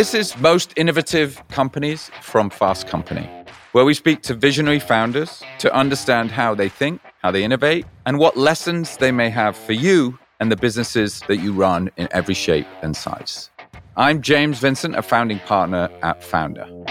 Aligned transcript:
This 0.00 0.14
is 0.14 0.34
Most 0.38 0.72
Innovative 0.76 1.46
Companies 1.48 2.10
from 2.22 2.48
Fast 2.48 2.86
Company, 2.86 3.28
where 3.72 3.84
we 3.84 3.92
speak 3.92 4.22
to 4.22 4.32
visionary 4.32 4.78
founders 4.78 5.42
to 5.58 5.70
understand 5.74 6.30
how 6.30 6.54
they 6.54 6.70
think, 6.70 7.02
how 7.22 7.30
they 7.30 7.44
innovate, 7.44 7.84
and 8.06 8.18
what 8.18 8.34
lessons 8.34 8.96
they 8.96 9.12
may 9.12 9.28
have 9.28 9.54
for 9.54 9.74
you 9.74 10.18
and 10.40 10.50
the 10.50 10.56
businesses 10.56 11.20
that 11.28 11.36
you 11.36 11.52
run 11.52 11.90
in 11.98 12.08
every 12.12 12.32
shape 12.32 12.66
and 12.80 12.96
size. 12.96 13.50
I'm 13.94 14.22
James 14.22 14.58
Vincent, 14.58 14.96
a 14.96 15.02
founding 15.02 15.38
partner 15.40 15.90
at 16.02 16.22
Foundr. 16.22 16.89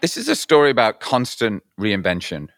This 0.00 0.16
is 0.16 0.28
a 0.28 0.36
story 0.36 0.70
about 0.70 1.00
constant 1.00 1.64
reinvention. 1.80 2.48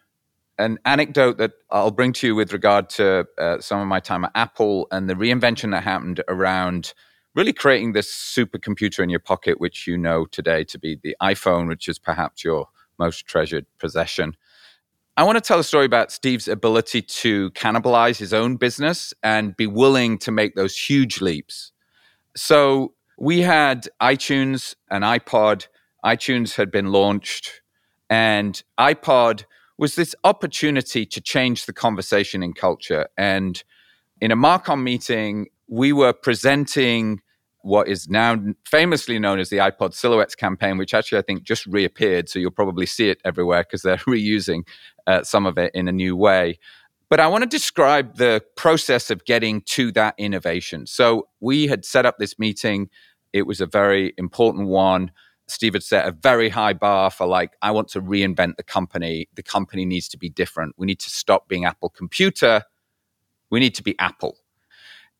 An 0.59 0.77
anecdote 0.85 1.39
that 1.39 1.53
I'll 1.71 1.89
bring 1.89 2.13
to 2.13 2.27
you 2.27 2.35
with 2.35 2.53
regard 2.53 2.87
to 2.91 3.25
uh, 3.39 3.59
some 3.59 3.79
of 3.79 3.87
my 3.87 3.99
time 3.99 4.25
at 4.25 4.31
Apple 4.35 4.87
and 4.91 5.09
the 5.09 5.15
reinvention 5.15 5.71
that 5.71 5.81
happened 5.81 6.21
around 6.27 6.93
really 7.33 7.51
creating 7.51 7.93
this 7.93 8.13
supercomputer 8.13 8.99
in 8.99 9.09
your 9.09 9.19
pocket, 9.19 9.59
which 9.59 9.87
you 9.87 9.97
know 9.97 10.25
today 10.27 10.63
to 10.65 10.77
be 10.77 10.99
the 11.01 11.15
iPhone, 11.19 11.67
which 11.67 11.87
is 11.87 11.97
perhaps 11.97 12.43
your 12.43 12.67
most 12.99 13.25
treasured 13.25 13.65
possession. 13.79 14.35
I 15.17 15.23
want 15.23 15.37
to 15.37 15.41
tell 15.41 15.59
a 15.59 15.63
story 15.63 15.85
about 15.87 16.11
Steve's 16.11 16.47
ability 16.47 17.01
to 17.01 17.49
cannibalize 17.51 18.19
his 18.19 18.33
own 18.33 18.57
business 18.57 19.15
and 19.23 19.57
be 19.57 19.65
willing 19.65 20.19
to 20.19 20.31
make 20.31 20.53
those 20.53 20.77
huge 20.77 21.21
leaps. 21.21 21.71
So 22.35 22.93
we 23.17 23.41
had 23.41 23.87
iTunes 23.99 24.75
and 24.91 25.03
iPod 25.03 25.65
iTunes 26.05 26.55
had 26.55 26.71
been 26.71 26.91
launched, 26.91 27.61
and 28.09 28.61
iPod 28.79 29.45
was 29.77 29.95
this 29.95 30.13
opportunity 30.23 31.05
to 31.05 31.21
change 31.21 31.65
the 31.65 31.73
conversation 31.73 32.43
in 32.43 32.53
culture. 32.53 33.07
And 33.17 33.63
in 34.19 34.31
a 34.31 34.35
Marcom 34.35 34.83
meeting, 34.83 35.47
we 35.67 35.93
were 35.93 36.13
presenting 36.13 37.21
what 37.63 37.87
is 37.87 38.09
now 38.09 38.37
famously 38.65 39.19
known 39.19 39.39
as 39.39 39.49
the 39.49 39.57
iPod 39.57 39.93
Silhouettes 39.93 40.35
campaign, 40.35 40.77
which 40.77 40.93
actually 40.93 41.19
I 41.19 41.21
think 41.21 41.43
just 41.43 41.65
reappeared. 41.65 42.29
So 42.29 42.39
you'll 42.39 42.51
probably 42.51 42.85
see 42.85 43.09
it 43.09 43.19
everywhere 43.23 43.63
because 43.63 43.81
they're 43.81 43.97
reusing 44.07 44.67
uh, 45.07 45.23
some 45.23 45.45
of 45.45 45.57
it 45.57 45.71
in 45.73 45.87
a 45.87 45.91
new 45.91 46.15
way. 46.15 46.59
But 47.09 47.19
I 47.19 47.27
want 47.27 47.43
to 47.43 47.49
describe 47.49 48.15
the 48.15 48.41
process 48.55 49.09
of 49.09 49.25
getting 49.25 49.61
to 49.61 49.91
that 49.93 50.15
innovation. 50.17 50.87
So 50.87 51.27
we 51.39 51.67
had 51.67 51.83
set 51.83 52.05
up 52.05 52.17
this 52.17 52.39
meeting, 52.39 52.89
it 53.33 53.43
was 53.43 53.59
a 53.59 53.65
very 53.65 54.13
important 54.17 54.67
one. 54.67 55.11
Steve 55.51 55.73
had 55.73 55.83
set 55.83 56.07
a 56.07 56.11
very 56.11 56.49
high 56.49 56.73
bar 56.73 57.11
for 57.11 57.27
like, 57.27 57.57
I 57.61 57.71
want 57.71 57.89
to 57.89 58.01
reinvent 58.01 58.55
the 58.55 58.63
company. 58.63 59.27
The 59.35 59.43
company 59.43 59.85
needs 59.85 60.07
to 60.09 60.17
be 60.17 60.29
different. 60.29 60.75
We 60.77 60.87
need 60.87 60.99
to 61.01 61.09
stop 61.09 61.47
being 61.47 61.65
Apple 61.65 61.89
Computer. 61.89 62.63
We 63.49 63.59
need 63.59 63.75
to 63.75 63.83
be 63.83 63.97
Apple. 63.99 64.37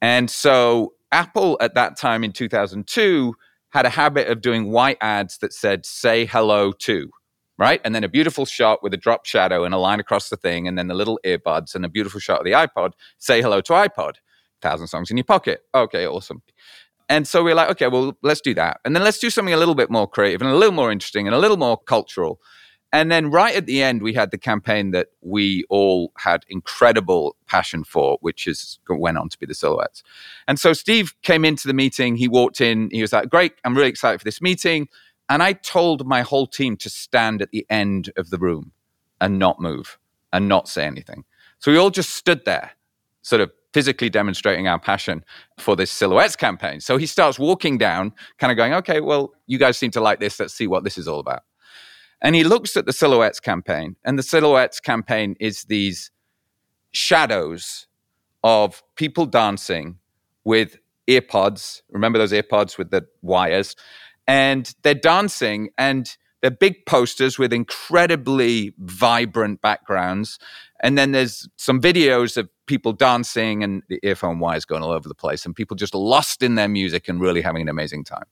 And 0.01 0.29
so 0.31 0.93
Apple 1.11 1.57
at 1.61 1.75
that 1.75 1.97
time 1.97 2.23
in 2.23 2.31
2002 2.31 3.35
had 3.69 3.85
a 3.85 3.89
habit 3.89 4.27
of 4.27 4.41
doing 4.41 4.71
white 4.71 4.97
ads 5.01 5.37
that 5.39 5.53
said, 5.53 5.85
say 5.85 6.25
hello 6.25 6.71
to, 6.71 7.09
right? 7.57 7.81
And 7.83 7.93
then 7.93 8.03
a 8.03 8.09
beautiful 8.09 8.45
shot 8.45 8.81
with 8.81 8.93
a 8.93 8.97
drop 8.97 9.25
shadow 9.25 9.63
and 9.63 9.73
a 9.73 9.77
line 9.77 9.99
across 9.99 10.29
the 10.29 10.37
thing, 10.37 10.67
and 10.67 10.77
then 10.77 10.87
the 10.87 10.93
little 10.93 11.19
earbuds 11.25 11.75
and 11.75 11.85
a 11.85 11.89
beautiful 11.89 12.19
shot 12.19 12.39
of 12.39 12.45
the 12.45 12.51
iPod, 12.51 12.91
say 13.17 13.41
hello 13.41 13.61
to 13.61 13.73
iPod. 13.73 14.15
Thousand 14.61 14.87
songs 14.87 15.09
in 15.09 15.17
your 15.17 15.23
pocket. 15.23 15.61
Okay, 15.73 16.05
awesome. 16.05 16.41
And 17.11 17.27
so 17.27 17.43
we're 17.43 17.55
like, 17.55 17.69
okay, 17.71 17.89
well, 17.89 18.17
let's 18.21 18.39
do 18.39 18.53
that. 18.53 18.79
And 18.85 18.95
then 18.95 19.03
let's 19.03 19.19
do 19.19 19.29
something 19.29 19.53
a 19.53 19.57
little 19.57 19.75
bit 19.75 19.91
more 19.91 20.07
creative 20.07 20.41
and 20.41 20.49
a 20.49 20.55
little 20.55 20.73
more 20.73 20.93
interesting 20.93 21.27
and 21.27 21.35
a 21.35 21.39
little 21.39 21.57
more 21.57 21.77
cultural. 21.77 22.39
And 22.93 23.11
then 23.11 23.29
right 23.29 23.53
at 23.53 23.65
the 23.65 23.83
end, 23.83 24.01
we 24.01 24.13
had 24.13 24.31
the 24.31 24.37
campaign 24.37 24.91
that 24.91 25.07
we 25.19 25.65
all 25.69 26.13
had 26.17 26.45
incredible 26.47 27.35
passion 27.47 27.83
for, 27.83 28.17
which 28.21 28.47
is 28.47 28.79
went 28.87 29.17
on 29.17 29.27
to 29.27 29.37
be 29.37 29.45
the 29.45 29.53
silhouettes. 29.53 30.03
And 30.47 30.57
so 30.57 30.71
Steve 30.71 31.13
came 31.21 31.43
into 31.43 31.67
the 31.67 31.73
meeting. 31.73 32.15
He 32.15 32.29
walked 32.29 32.61
in. 32.61 32.87
He 32.93 33.01
was 33.01 33.11
like, 33.11 33.29
"Great, 33.29 33.55
I'm 33.65 33.75
really 33.75 33.89
excited 33.89 34.21
for 34.21 34.25
this 34.25 34.41
meeting." 34.41 34.87
And 35.27 35.43
I 35.43 35.51
told 35.51 36.07
my 36.07 36.21
whole 36.21 36.47
team 36.47 36.77
to 36.77 36.89
stand 36.89 37.41
at 37.41 37.51
the 37.51 37.65
end 37.69 38.09
of 38.15 38.29
the 38.29 38.37
room 38.37 38.71
and 39.19 39.37
not 39.37 39.59
move 39.59 39.99
and 40.31 40.47
not 40.47 40.69
say 40.69 40.85
anything. 40.85 41.25
So 41.59 41.73
we 41.73 41.77
all 41.77 41.89
just 41.89 42.11
stood 42.11 42.45
there, 42.45 42.71
sort 43.21 43.41
of 43.41 43.51
physically 43.73 44.09
demonstrating 44.09 44.67
our 44.67 44.79
passion 44.79 45.23
for 45.57 45.75
this 45.75 45.91
silhouettes 45.91 46.35
campaign. 46.35 46.79
So 46.81 46.97
he 46.97 47.05
starts 47.05 47.39
walking 47.39 47.77
down, 47.77 48.13
kind 48.37 48.51
of 48.51 48.57
going, 48.57 48.73
okay, 48.73 48.99
well, 48.99 49.33
you 49.47 49.57
guys 49.57 49.77
seem 49.77 49.91
to 49.91 50.01
like 50.01 50.19
this. 50.19 50.39
Let's 50.39 50.53
see 50.53 50.67
what 50.67 50.83
this 50.83 50.97
is 50.97 51.07
all 51.07 51.19
about. 51.19 51.43
And 52.21 52.35
he 52.35 52.43
looks 52.43 52.77
at 52.77 52.85
the 52.85 52.93
silhouettes 52.93 53.39
campaign, 53.39 53.95
and 54.05 54.19
the 54.19 54.23
silhouettes 54.23 54.79
campaign 54.79 55.35
is 55.39 55.63
these 55.63 56.11
shadows 56.91 57.87
of 58.43 58.83
people 58.95 59.25
dancing 59.25 59.97
with 60.43 60.77
earpods. 61.09 61.81
Remember 61.89 62.19
those 62.19 62.33
earpods 62.33 62.77
with 62.77 62.91
the 62.91 63.07
wires? 63.21 63.75
And 64.27 64.71
they're 64.83 64.93
dancing, 64.93 65.69
and 65.77 66.15
they're 66.41 66.51
big 66.51 66.85
posters 66.85 67.39
with 67.39 67.53
incredibly 67.53 68.73
vibrant 68.77 69.61
backgrounds. 69.61 70.37
And 70.83 70.97
then 70.97 71.11
there's 71.11 71.47
some 71.55 71.81
videos 71.81 72.37
of 72.37 72.49
people 72.71 72.93
dancing 72.93 73.65
and 73.65 73.83
the 73.89 73.99
earphone 74.01 74.39
wires 74.39 74.63
going 74.63 74.81
all 74.81 74.91
over 74.91 75.09
the 75.09 75.13
place 75.13 75.45
and 75.45 75.53
people 75.53 75.75
just 75.75 75.93
lost 75.93 76.41
in 76.41 76.55
their 76.55 76.69
music 76.69 77.09
and 77.09 77.19
really 77.19 77.41
having 77.41 77.61
an 77.61 77.67
amazing 77.67 78.01
time. 78.01 78.23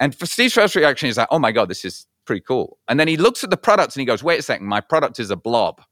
And 0.00 0.14
for 0.14 0.24
Steve's 0.24 0.54
first 0.54 0.74
reaction 0.74 1.06
is 1.10 1.18
like, 1.18 1.28
oh 1.30 1.38
my 1.38 1.52
God, 1.52 1.68
this 1.68 1.84
is 1.84 2.06
pretty 2.24 2.40
cool. 2.40 2.78
And 2.88 2.98
then 2.98 3.08
he 3.08 3.18
looks 3.18 3.44
at 3.44 3.50
the 3.50 3.58
products 3.58 3.94
and 3.94 4.00
he 4.00 4.06
goes, 4.06 4.22
wait 4.24 4.38
a 4.38 4.42
second, 4.42 4.66
my 4.66 4.80
product 4.80 5.20
is 5.20 5.30
a 5.30 5.36
blob. 5.36 5.82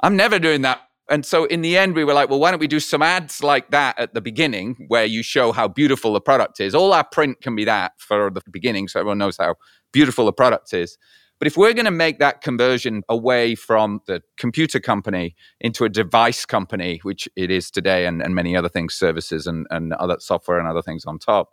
I'm 0.00 0.16
never 0.16 0.40
doing 0.40 0.62
that. 0.62 0.80
And 1.08 1.24
so 1.24 1.44
in 1.44 1.60
the 1.60 1.78
end, 1.78 1.94
we 1.94 2.02
were 2.02 2.14
like, 2.14 2.30
well, 2.30 2.40
why 2.40 2.50
don't 2.50 2.58
we 2.58 2.66
do 2.66 2.80
some 2.80 3.00
ads 3.00 3.44
like 3.44 3.70
that 3.70 3.96
at 3.96 4.12
the 4.12 4.20
beginning 4.20 4.86
where 4.88 5.04
you 5.04 5.22
show 5.22 5.52
how 5.52 5.68
beautiful 5.68 6.14
the 6.14 6.20
product 6.20 6.58
is? 6.58 6.74
All 6.74 6.92
our 6.92 7.04
print 7.04 7.42
can 7.42 7.54
be 7.54 7.64
that 7.64 7.92
for 7.98 8.28
the 8.28 8.42
beginning 8.50 8.88
so 8.88 8.98
everyone 8.98 9.18
knows 9.18 9.36
how 9.36 9.54
beautiful 9.92 10.24
the 10.24 10.32
product 10.32 10.72
is. 10.74 10.98
But 11.44 11.48
if 11.48 11.58
we're 11.58 11.74
going 11.74 11.84
to 11.84 11.90
make 11.90 12.20
that 12.20 12.40
conversion 12.40 13.02
away 13.06 13.54
from 13.54 14.00
the 14.06 14.22
computer 14.38 14.80
company 14.80 15.36
into 15.60 15.84
a 15.84 15.90
device 15.90 16.46
company, 16.46 17.00
which 17.02 17.28
it 17.36 17.50
is 17.50 17.70
today, 17.70 18.06
and, 18.06 18.22
and 18.22 18.34
many 18.34 18.56
other 18.56 18.70
things, 18.70 18.94
services 18.94 19.46
and, 19.46 19.66
and 19.68 19.92
other 19.92 20.16
software 20.20 20.58
and 20.58 20.66
other 20.66 20.80
things 20.80 21.04
on 21.04 21.18
top, 21.18 21.52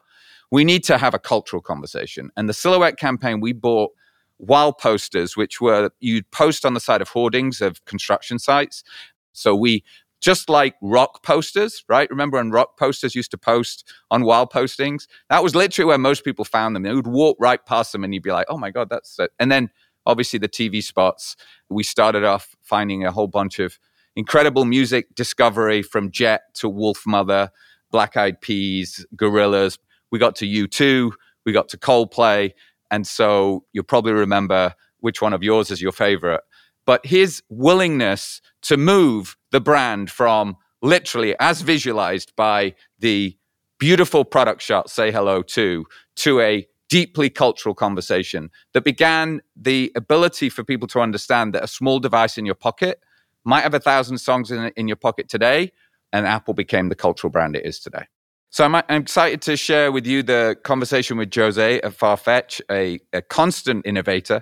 we 0.50 0.64
need 0.64 0.86
to 0.86 0.98
have 0.98 1.14
a 1.14 1.20
cultural 1.20 1.62
conversation. 1.62 2.30
And 2.38 2.48
the 2.48 2.54
Silhouette 2.54 2.96
campaign, 2.96 3.42
we 3.42 3.52
bought 3.52 3.92
wall 4.40 4.72
posters, 4.72 5.36
which 5.36 5.60
were 5.60 5.92
you'd 6.00 6.32
post 6.32 6.66
on 6.66 6.74
the 6.74 6.80
side 6.80 7.02
of 7.02 7.10
hoardings 7.10 7.60
of 7.60 7.84
construction 7.84 8.40
sites. 8.40 8.86
So 9.34 9.54
we 9.54 9.84
just 10.22 10.50
like 10.50 10.76
rock 10.82 11.24
posters, 11.24 11.84
right? 11.90 12.10
Remember 12.10 12.38
when 12.38 12.52
rock 12.52 12.78
posters 12.78 13.16
used 13.16 13.32
to 13.32 13.38
post 13.38 13.92
on 14.12 14.24
wall 14.24 14.48
postings? 14.48 15.08
That 15.30 15.44
was 15.44 15.56
literally 15.56 15.88
where 15.88 15.98
most 15.98 16.24
people 16.24 16.46
found 16.46 16.76
them. 16.76 16.84
They 16.84 16.94
would 16.94 17.08
walk 17.08 17.38
right 17.40 17.64
past 17.66 17.92
them 17.92 18.04
and 18.04 18.14
you'd 18.14 18.24
be 18.24 18.32
like, 18.32 18.46
oh 18.48 18.58
my 18.58 18.70
God, 18.70 18.90
that's 18.90 19.18
it. 19.20 19.32
And 19.40 19.52
then 19.52 19.72
obviously 20.06 20.40
the 20.40 20.48
TV 20.48 20.84
spots. 20.84 21.36
We 21.70 21.84
started 21.84 22.24
off 22.24 22.56
finding 22.62 23.04
a 23.04 23.12
whole 23.12 23.28
bunch 23.28 23.60
of 23.60 23.80
incredible 24.16 24.66
music 24.66 25.14
discovery 25.16 25.82
from 25.82 26.12
Jet 26.12 26.42
to 26.56 26.72
Wolfmother, 26.72 27.50
Black 27.92 28.16
Eyed 28.16 28.42
Peas, 28.42 29.06
Gorillaz. 29.16 29.78
We 30.12 30.20
got 30.20 30.36
to 30.38 30.46
U2, 30.46 31.12
we 31.46 31.52
got 31.52 31.70
to 31.70 31.78
Coldplay. 31.78 32.52
And 32.92 33.08
so 33.08 33.66
you'll 33.74 33.86
probably 33.86 34.14
remember 34.14 34.76
which 35.00 35.22
one 35.22 35.34
of 35.34 35.42
yours 35.42 35.72
is 35.72 35.82
your 35.82 35.92
favorite. 35.92 36.42
But 36.92 37.06
his 37.06 37.42
willingness 37.48 38.42
to 38.64 38.76
move 38.76 39.38
the 39.52 39.62
brand 39.62 40.12
from 40.12 40.58
literally 40.82 41.38
as 41.40 41.62
visualized 41.62 42.36
by 42.36 42.76
the 43.00 43.38
beautiful 43.80 44.26
product 44.26 44.62
shot, 44.62 44.90
Say 44.90 45.10
Hello 45.10 45.42
To, 45.42 45.86
to 46.18 46.42
a 46.42 46.68
deeply 46.90 47.30
cultural 47.30 47.74
conversation 47.74 48.50
that 48.74 48.84
began 48.84 49.40
the 49.56 49.90
ability 49.96 50.50
for 50.50 50.66
people 50.66 50.86
to 50.90 51.00
understand 51.00 51.54
that 51.54 51.64
a 51.64 51.68
small 51.68 51.98
device 51.98 52.38
in 52.38 52.46
your 52.46 52.56
pocket 52.56 53.00
might 53.46 53.62
have 53.62 53.74
a 53.74 53.80
thousand 53.80 54.18
songs 54.18 54.52
in, 54.52 54.74
in 54.76 54.90
your 54.90 54.98
pocket 54.98 55.30
today, 55.30 55.72
and 56.12 56.28
Apple 56.28 56.54
became 56.54 56.90
the 56.90 56.96
cultural 56.96 57.32
brand 57.32 57.56
it 57.56 57.66
is 57.66 57.80
today. 57.80 58.04
So 58.50 58.66
I'm, 58.66 58.76
I'm 58.76 58.84
excited 58.90 59.42
to 59.44 59.56
share 59.56 59.94
with 59.94 60.06
you 60.06 60.24
the 60.24 60.58
conversation 60.66 61.16
with 61.16 61.34
Jose 61.34 61.80
at 61.80 61.98
Farfetch, 61.98 62.60
a, 62.70 63.00
a 63.14 63.22
constant 63.22 63.86
innovator, 63.86 64.42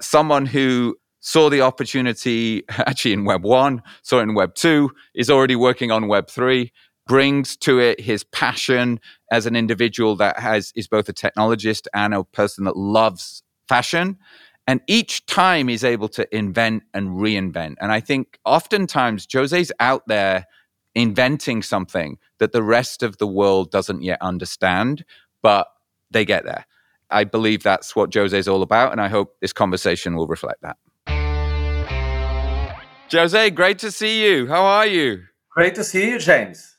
someone 0.00 0.46
who 0.46 0.96
saw 1.20 1.48
the 1.48 1.60
opportunity 1.60 2.64
actually 2.68 3.12
in 3.12 3.24
Web 3.24 3.44
1, 3.44 3.82
saw 4.02 4.18
it 4.18 4.22
in 4.22 4.34
Web 4.34 4.54
2, 4.54 4.90
is 5.14 5.30
already 5.30 5.56
working 5.56 5.90
on 5.90 6.08
Web 6.08 6.28
3, 6.28 6.72
brings 7.06 7.56
to 7.58 7.78
it 7.78 8.00
his 8.00 8.24
passion 8.24 9.00
as 9.30 9.46
an 9.46 9.56
individual 9.56 10.16
that 10.16 10.38
has 10.38 10.72
is 10.76 10.86
both 10.86 11.08
a 11.08 11.12
technologist 11.12 11.86
and 11.94 12.14
a 12.14 12.24
person 12.24 12.64
that 12.64 12.76
loves 12.76 13.42
fashion. 13.68 14.18
And 14.66 14.80
each 14.86 15.26
time 15.26 15.68
he's 15.68 15.82
able 15.82 16.08
to 16.10 16.36
invent 16.36 16.84
and 16.94 17.08
reinvent. 17.08 17.74
And 17.80 17.90
i 17.90 18.00
think 18.00 18.38
oftentimes 18.44 19.26
jose's 19.32 19.72
out 19.80 20.02
there 20.06 20.46
inventing 20.94 21.62
something 21.62 22.18
that 22.38 22.52
the 22.52 22.62
rest 22.62 23.02
of 23.02 23.18
the 23.18 23.26
world 23.26 23.70
doesn't 23.70 24.02
yet 24.02 24.18
understand 24.20 25.04
but 25.42 25.68
they 26.10 26.24
get 26.24 26.44
there. 26.44 26.66
I 27.10 27.24
believe 27.24 27.62
that's 27.62 27.96
what 27.96 28.14
Jose 28.14 28.36
is 28.36 28.48
all 28.48 28.62
about, 28.62 28.92
and 28.92 29.00
I 29.00 29.08
hope 29.08 29.36
this 29.40 29.52
conversation 29.52 30.16
will 30.16 30.26
reflect 30.26 30.62
that. 30.62 30.76
Jose, 33.12 33.50
great 33.50 33.78
to 33.80 33.90
see 33.90 34.24
you. 34.24 34.46
How 34.46 34.62
are 34.62 34.86
you? 34.86 35.24
Great 35.50 35.74
to 35.74 35.82
see 35.82 36.10
you, 36.10 36.18
James. 36.18 36.76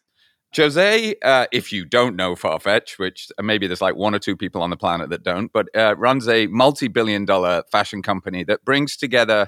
Jose, 0.55 1.15
uh, 1.23 1.47
if 1.51 1.73
you 1.73 1.85
don't 1.85 2.15
know 2.15 2.35
Farfetch, 2.35 2.97
which 2.97 3.29
maybe 3.41 3.67
there's 3.67 3.81
like 3.81 3.95
one 3.95 4.15
or 4.15 4.19
two 4.19 4.37
people 4.37 4.61
on 4.61 4.69
the 4.69 4.77
planet 4.77 5.09
that 5.09 5.23
don't, 5.23 5.51
but 5.51 5.67
uh, 5.75 5.95
runs 5.97 6.27
a 6.27 6.47
multi 6.47 6.87
billion 6.87 7.25
dollar 7.25 7.63
fashion 7.71 8.01
company 8.01 8.43
that 8.45 8.63
brings 8.63 8.95
together 8.95 9.47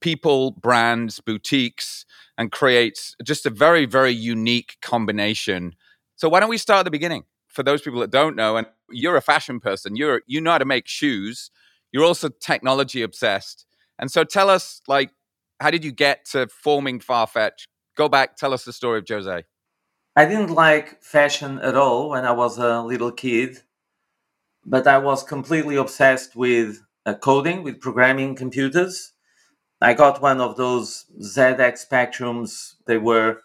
people, 0.00 0.52
brands, 0.52 1.20
boutiques, 1.20 2.04
and 2.38 2.50
creates 2.50 3.14
just 3.22 3.46
a 3.46 3.50
very, 3.50 3.86
very 3.86 4.12
unique 4.12 4.78
combination. 4.82 5.74
So, 6.16 6.28
why 6.28 6.40
don't 6.40 6.50
we 6.50 6.58
start 6.58 6.80
at 6.80 6.84
the 6.84 6.90
beginning? 6.90 7.24
For 7.48 7.62
those 7.62 7.82
people 7.82 8.00
that 8.00 8.10
don't 8.10 8.36
know, 8.36 8.56
and 8.56 8.66
you're 8.90 9.16
a 9.16 9.22
fashion 9.22 9.60
person, 9.60 9.96
you're, 9.96 10.22
you 10.26 10.40
know 10.40 10.52
how 10.52 10.58
to 10.58 10.64
make 10.64 10.86
shoes, 10.86 11.50
you're 11.92 12.04
also 12.04 12.28
technology 12.28 13.02
obsessed. 13.02 13.66
And 13.98 14.10
so, 14.10 14.24
tell 14.24 14.48
us, 14.48 14.80
like, 14.88 15.10
how 15.60 15.70
did 15.70 15.84
you 15.84 15.92
get 15.92 16.24
to 16.32 16.48
forming 16.48 17.00
Farfetch? 17.00 17.66
Go 17.96 18.08
back, 18.08 18.36
tell 18.36 18.54
us 18.54 18.64
the 18.64 18.72
story 18.72 18.98
of 18.98 19.04
Jose. 19.08 19.44
I 20.16 20.24
didn't 20.24 20.50
like 20.50 21.02
fashion 21.02 21.58
at 21.60 21.76
all 21.76 22.10
when 22.10 22.24
I 22.24 22.32
was 22.32 22.58
a 22.58 22.82
little 22.82 23.12
kid, 23.12 23.58
but 24.64 24.86
I 24.86 24.98
was 24.98 25.22
completely 25.22 25.76
obsessed 25.76 26.34
with 26.34 26.80
uh, 27.06 27.14
coding, 27.14 27.62
with 27.62 27.80
programming 27.80 28.34
computers. 28.34 29.12
I 29.80 29.94
got 29.94 30.20
one 30.20 30.40
of 30.40 30.56
those 30.56 31.06
ZX 31.20 31.86
Spectrums. 31.88 32.74
They 32.86 32.98
were 32.98 33.42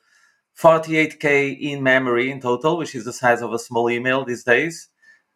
48K 0.59 1.59
in 1.59 1.83
memory 1.83 2.31
in 2.31 2.41
total, 2.41 2.77
which 2.77 2.95
is 2.95 3.05
the 3.05 3.13
size 3.13 3.41
of 3.41 3.53
a 3.53 3.59
small 3.59 3.89
email 3.89 4.25
these 4.25 4.43
days. 4.43 4.89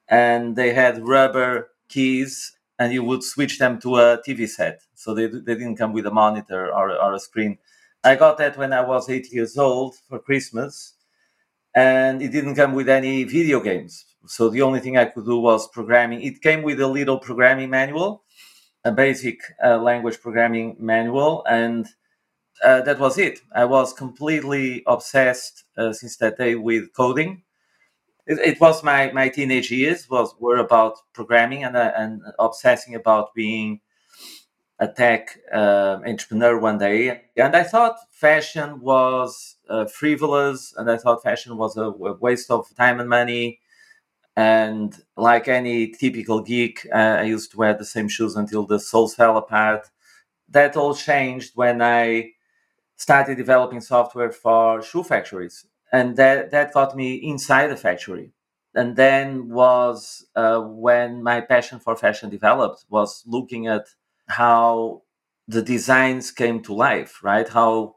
And 0.08 0.56
they 0.56 0.74
had 0.74 1.08
rubber 1.08 1.70
keys, 1.88 2.54
and 2.80 2.94
you 2.94 3.04
would 3.04 3.24
switch 3.24 3.60
them 3.60 3.80
to 3.82 3.98
a 3.98 4.22
TV 4.26 4.48
set. 4.48 4.82
So 4.96 5.14
they, 5.14 5.28
they 5.28 5.56
didn't 5.56 5.76
come 5.78 5.94
with 5.94 6.08
a 6.08 6.12
monitor 6.12 6.74
or, 6.74 6.92
or 6.92 7.14
a 7.14 7.20
screen. 7.20 7.60
I 8.04 8.16
got 8.16 8.38
that 8.40 8.58
when 8.58 8.74
I 8.74 8.82
was 8.82 9.10
eight 9.10 9.32
years 9.34 9.58
old 9.58 9.96
for 10.08 10.20
Christmas 10.20 10.94
and 11.76 12.22
it 12.22 12.32
didn't 12.32 12.56
come 12.56 12.74
with 12.74 12.90
any 12.90 13.24
video 13.24 13.60
games. 13.60 14.06
So 14.26 14.50
the 14.50 14.62
only 14.62 14.80
thing 14.80 14.98
I 14.98 15.06
could 15.06 15.26
do 15.26 15.40
was 15.40 15.68
programming. 15.70 16.22
It 16.22 16.42
came 16.42 16.64
with 16.64 16.80
a 16.82 16.88
little 16.88 17.20
programming 17.20 17.70
manual, 17.70 18.24
a 18.86 18.92
basic 18.92 19.42
uh, 19.64 19.78
language 19.78 20.22
programming 20.22 20.78
manual, 20.80 21.44
and 21.50 21.88
uh, 22.64 22.82
that 22.82 23.00
was 23.00 23.18
it. 23.18 23.40
I 23.56 23.66
was 23.66 23.94
completely 23.94 24.84
obsessed 24.88 25.66
uh, 25.78 25.94
since 25.94 26.18
that 26.18 26.38
day 26.38 26.56
with 26.56 26.94
coding. 26.94 27.44
It, 28.30 28.38
it, 28.40 28.62
was 28.62 28.84
my, 28.84 29.12
my 29.12 29.28
teenage 29.28 29.72
years 29.72 30.08
was 30.08 30.36
were 30.40 30.58
about 30.58 31.00
programming 31.14 31.64
and 31.64 31.76
uh, 31.76 31.92
and 31.98 32.22
obsessing 32.38 32.94
about 32.94 33.34
being 33.34 33.82
a 34.78 34.88
tech 34.88 35.38
uh, 35.52 35.98
entrepreneur 36.06 36.60
one 36.60 36.78
day, 36.78 37.24
and 37.36 37.56
I 37.56 37.64
thought 37.64 37.98
fashion 38.12 38.80
was 38.82 39.58
uh, 39.68 39.86
frivolous, 39.86 40.76
and 40.78 40.90
I 40.92 40.98
thought 40.98 41.24
fashion 41.24 41.58
was 41.58 41.76
a, 41.76 41.86
a, 41.86 42.14
waste 42.14 42.52
of 42.52 42.68
time 42.76 43.00
and 43.00 43.10
money. 43.10 43.60
And 44.38 44.96
like 45.18 45.48
any 45.50 45.90
typical 45.90 46.42
geek, 46.42 46.88
uh, 46.94 47.18
I 47.20 47.24
used 47.24 47.52
to 47.52 47.58
wear 47.58 47.74
the 47.74 47.84
same 47.84 48.08
shoes 48.08 48.36
until 48.36 48.66
the 48.66 48.80
soles 48.80 49.16
fell 49.16 49.38
apart. 49.38 49.90
That 50.50 50.78
all 50.78 50.96
changed 50.96 51.54
when 51.56 51.82
I 51.82 52.32
started 52.96 53.38
developing 53.38 53.82
software 53.82 54.32
for 54.32 54.82
shoe 54.84 55.04
factories, 55.04 55.66
and 55.92 56.16
that 56.18 56.52
that 56.52 56.74
got 56.74 56.96
me 56.96 57.16
inside 57.16 57.68
the 57.68 57.76
factory 57.76 58.32
and 58.76 58.96
then 58.96 59.50
was 59.50 60.26
uh, 60.36 60.60
when 60.60 61.24
my 61.24 61.42
passion 61.42 61.80
for 61.80 61.96
fashion 61.96 62.30
developed 62.30 62.86
was 62.90 63.24
looking 63.26 63.68
at 63.68 63.88
how 64.28 65.02
the 65.48 65.62
designs 65.62 66.30
came 66.32 66.62
to 66.62 66.74
life, 66.74 67.24
right? 67.24 67.50
How 67.50 67.96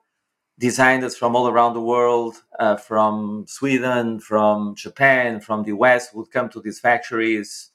designers 0.58 1.16
from 1.16 1.36
all 1.36 1.48
around 1.48 1.74
the 1.74 1.82
world, 1.82 2.42
uh, 2.58 2.76
from 2.76 3.44
Sweden, 3.46 4.20
from 4.20 4.74
Japan, 4.74 5.40
from 5.40 5.62
the 5.64 5.72
West, 5.72 6.14
would 6.14 6.30
come 6.30 6.48
to 6.50 6.60
these 6.60 6.80
factories 6.80 7.70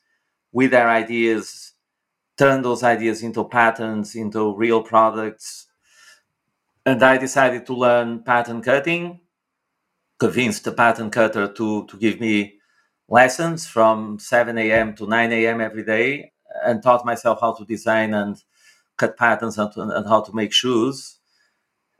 with 0.52 0.72
their 0.72 0.90
ideas, 0.90 1.74
turn 2.38 2.64
those 2.64 2.84
ideas 2.84 3.22
into 3.22 3.44
patterns, 3.44 4.16
into 4.16 4.56
real 4.56 4.82
products. 4.82 5.68
And 6.86 7.04
I 7.04 7.18
decided 7.18 7.66
to 7.68 7.74
learn 7.76 8.24
pattern 8.24 8.62
cutting, 8.62 9.20
convinced 10.20 10.64
the 10.64 10.72
pattern 10.72 11.10
cutter 11.10 11.48
to, 11.48 11.86
to 11.88 11.98
give 11.98 12.20
me 12.20 12.60
lessons 13.10 13.68
from 13.68 14.20
7 14.20 14.58
a.m. 14.58 14.96
to 14.96 15.08
9 15.08 15.32
a.m. 15.32 15.62
every 15.62 15.84
day 15.84 16.32
and 16.66 16.82
taught 16.84 17.06
myself 17.06 17.40
how 17.42 17.54
to 17.54 17.66
design 17.66 18.14
and 18.14 18.44
cut 18.98 19.18
patterns 19.18 19.58
and, 19.58 19.72
and 19.78 20.08
how 20.08 20.22
to 20.22 20.34
make 20.36 20.52
shoes. 20.54 21.18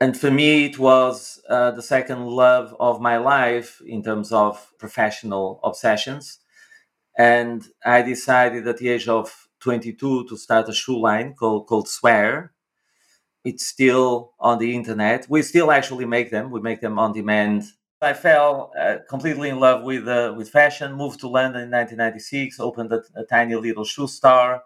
And 0.00 0.16
for 0.18 0.30
me, 0.30 0.66
it 0.66 0.78
was 0.78 1.40
uh, 1.48 1.72
the 1.72 1.82
second 1.82 2.26
love 2.26 2.74
of 2.78 3.00
my 3.00 3.16
life 3.16 3.80
in 3.86 4.02
terms 4.02 4.32
of 4.32 4.72
professional 4.78 5.60
obsessions. 5.64 6.38
And 7.18 7.66
I 7.84 8.02
decided 8.02 8.66
at 8.68 8.78
the 8.78 8.90
age 8.90 9.08
of 9.08 9.48
22 9.60 10.28
to 10.28 10.36
start 10.36 10.68
a 10.68 10.74
shoe 10.74 11.00
line 11.00 11.34
called, 11.34 11.66
called 11.66 11.88
Swear. 11.88 12.52
It's 13.44 13.66
still 13.66 14.34
on 14.38 14.58
the 14.58 14.74
internet. 14.74 15.26
We 15.28 15.42
still 15.42 15.72
actually 15.72 16.04
make 16.04 16.30
them. 16.30 16.50
We 16.50 16.60
make 16.60 16.80
them 16.80 16.98
on 16.98 17.12
demand. 17.12 17.64
I 18.00 18.12
fell 18.12 18.72
uh, 18.78 18.98
completely 19.08 19.48
in 19.48 19.58
love 19.58 19.82
with 19.82 20.06
uh, 20.06 20.32
with 20.36 20.50
fashion. 20.50 20.92
Moved 20.92 21.20
to 21.20 21.28
London 21.28 21.62
in 21.62 21.70
1996. 21.70 22.60
Opened 22.60 22.92
a, 22.92 23.02
a 23.16 23.24
tiny 23.24 23.56
little 23.56 23.84
shoe 23.84 24.06
store 24.06 24.62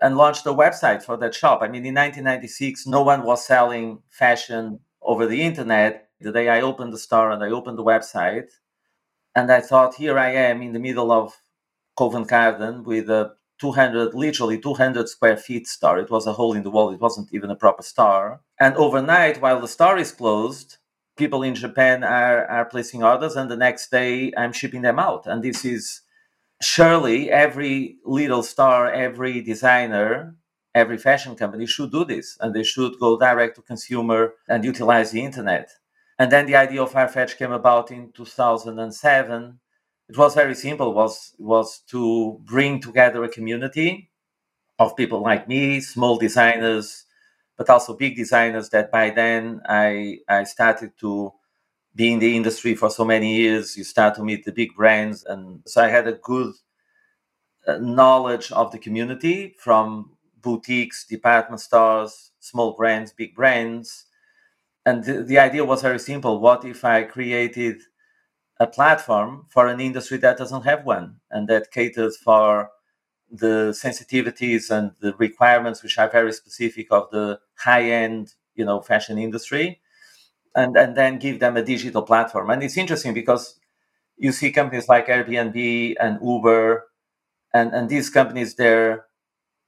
and 0.00 0.16
launched 0.16 0.46
a 0.46 0.50
website 0.50 1.02
for 1.02 1.16
that 1.18 1.34
shop. 1.34 1.60
I 1.62 1.68
mean, 1.68 1.84
in 1.84 1.94
1996, 1.94 2.86
no 2.86 3.02
one 3.02 3.22
was 3.24 3.46
selling 3.46 4.02
fashion 4.08 4.80
over 5.02 5.26
the 5.26 5.42
internet. 5.42 6.08
The 6.20 6.32
day 6.32 6.48
I 6.48 6.62
opened 6.62 6.92
the 6.92 6.98
store 6.98 7.30
and 7.30 7.44
I 7.44 7.50
opened 7.50 7.78
the 7.78 7.84
website, 7.84 8.50
and 9.34 9.52
I 9.52 9.60
thought, 9.60 9.94
here 9.94 10.18
I 10.18 10.32
am 10.32 10.62
in 10.62 10.72
the 10.72 10.78
middle 10.78 11.12
of 11.12 11.34
Covent 11.96 12.28
Garden 12.28 12.84
with 12.84 13.10
a 13.10 13.34
200, 13.58 14.14
literally 14.14 14.58
200 14.58 15.08
square 15.08 15.36
feet 15.36 15.66
store. 15.66 15.98
It 15.98 16.10
was 16.10 16.26
a 16.26 16.32
hole 16.32 16.54
in 16.54 16.62
the 16.62 16.70
wall. 16.70 16.90
It 16.90 17.00
wasn't 17.00 17.32
even 17.32 17.50
a 17.50 17.56
proper 17.56 17.82
store. 17.82 18.40
And 18.58 18.74
overnight, 18.76 19.40
while 19.40 19.60
the 19.60 19.68
store 19.68 19.98
is 19.98 20.12
closed, 20.12 20.78
people 21.20 21.42
in 21.42 21.54
Japan 21.54 22.02
are, 22.02 22.46
are 22.46 22.64
placing 22.64 23.04
orders, 23.04 23.36
and 23.36 23.50
the 23.50 23.62
next 23.66 23.90
day 23.90 24.32
I'm 24.36 24.52
shipping 24.52 24.82
them 24.82 24.98
out. 24.98 25.26
And 25.26 25.44
this 25.44 25.64
is 25.64 26.00
surely 26.62 27.30
every 27.30 27.98
little 28.04 28.42
star, 28.42 28.90
every 28.90 29.42
designer, 29.42 30.36
every 30.74 30.98
fashion 30.98 31.36
company 31.36 31.66
should 31.66 31.92
do 31.92 32.04
this, 32.04 32.38
and 32.40 32.54
they 32.54 32.64
should 32.64 32.98
go 32.98 33.18
direct 33.18 33.56
to 33.56 33.62
consumer 33.62 34.34
and 34.48 34.64
utilize 34.64 35.10
the 35.10 35.22
internet. 35.28 35.70
And 36.18 36.32
then 36.32 36.46
the 36.46 36.56
idea 36.56 36.82
of 36.82 36.92
Farfetch 36.92 37.36
came 37.36 37.52
about 37.52 37.90
in 37.90 38.12
2007. 38.12 39.60
It 40.08 40.18
was 40.18 40.34
very 40.34 40.54
simple. 40.54 40.94
was 40.94 41.34
was 41.38 41.80
to 41.92 42.02
bring 42.44 42.80
together 42.80 43.22
a 43.24 43.28
community 43.38 44.10
of 44.78 44.96
people 44.96 45.20
like 45.22 45.48
me, 45.48 45.80
small 45.80 46.16
designers, 46.18 47.04
but 47.60 47.68
also 47.68 47.94
big 47.94 48.16
designers. 48.16 48.70
That 48.70 48.90
by 48.90 49.10
then 49.10 49.60
I 49.68 50.20
I 50.26 50.44
started 50.44 50.92
to 51.00 51.30
be 51.94 52.10
in 52.10 52.18
the 52.18 52.34
industry 52.34 52.74
for 52.74 52.88
so 52.88 53.04
many 53.04 53.36
years, 53.36 53.76
you 53.76 53.84
start 53.84 54.14
to 54.14 54.24
meet 54.24 54.46
the 54.46 54.52
big 54.52 54.74
brands. 54.74 55.24
And 55.24 55.60
so 55.66 55.82
I 55.82 55.88
had 55.88 56.08
a 56.08 56.12
good 56.12 56.54
uh, 57.66 57.76
knowledge 57.76 58.50
of 58.52 58.72
the 58.72 58.78
community 58.78 59.56
from 59.58 60.12
boutiques, 60.40 61.06
department 61.06 61.60
stores, 61.60 62.30
small 62.38 62.72
brands, 62.72 63.12
big 63.12 63.34
brands. 63.34 64.06
And 64.86 65.04
the, 65.04 65.22
the 65.22 65.38
idea 65.38 65.62
was 65.62 65.82
very 65.82 65.98
simple. 65.98 66.40
What 66.40 66.64
if 66.64 66.82
I 66.82 67.02
created 67.02 67.82
a 68.58 68.66
platform 68.66 69.46
for 69.50 69.66
an 69.66 69.80
industry 69.80 70.16
that 70.18 70.38
doesn't 70.38 70.64
have 70.64 70.86
one 70.86 71.16
and 71.30 71.46
that 71.48 71.72
caters 71.72 72.16
for 72.16 72.70
the 73.30 73.70
sensitivities 73.72 74.70
and 74.70 74.92
the 75.00 75.14
requirements 75.14 75.82
which 75.82 75.98
are 75.98 76.10
very 76.10 76.32
specific 76.32 76.88
of 76.90 77.10
the 77.10 77.40
high 77.56 77.84
end 77.90 78.34
you 78.54 78.64
know 78.64 78.80
fashion 78.80 79.18
industry 79.18 79.80
and 80.54 80.76
and 80.76 80.96
then 80.96 81.18
give 81.18 81.40
them 81.40 81.56
a 81.56 81.62
digital 81.62 82.02
platform. 82.02 82.50
And 82.50 82.62
it's 82.62 82.76
interesting 82.76 83.14
because 83.14 83.58
you 84.18 84.32
see 84.32 84.52
companies 84.52 84.88
like 84.88 85.08
Airbnb 85.08 85.96
and 86.00 86.18
Uber, 86.22 86.86
and 87.54 87.74
and 87.74 87.88
these 87.88 88.10
companies 88.10 88.56
they're 88.56 89.06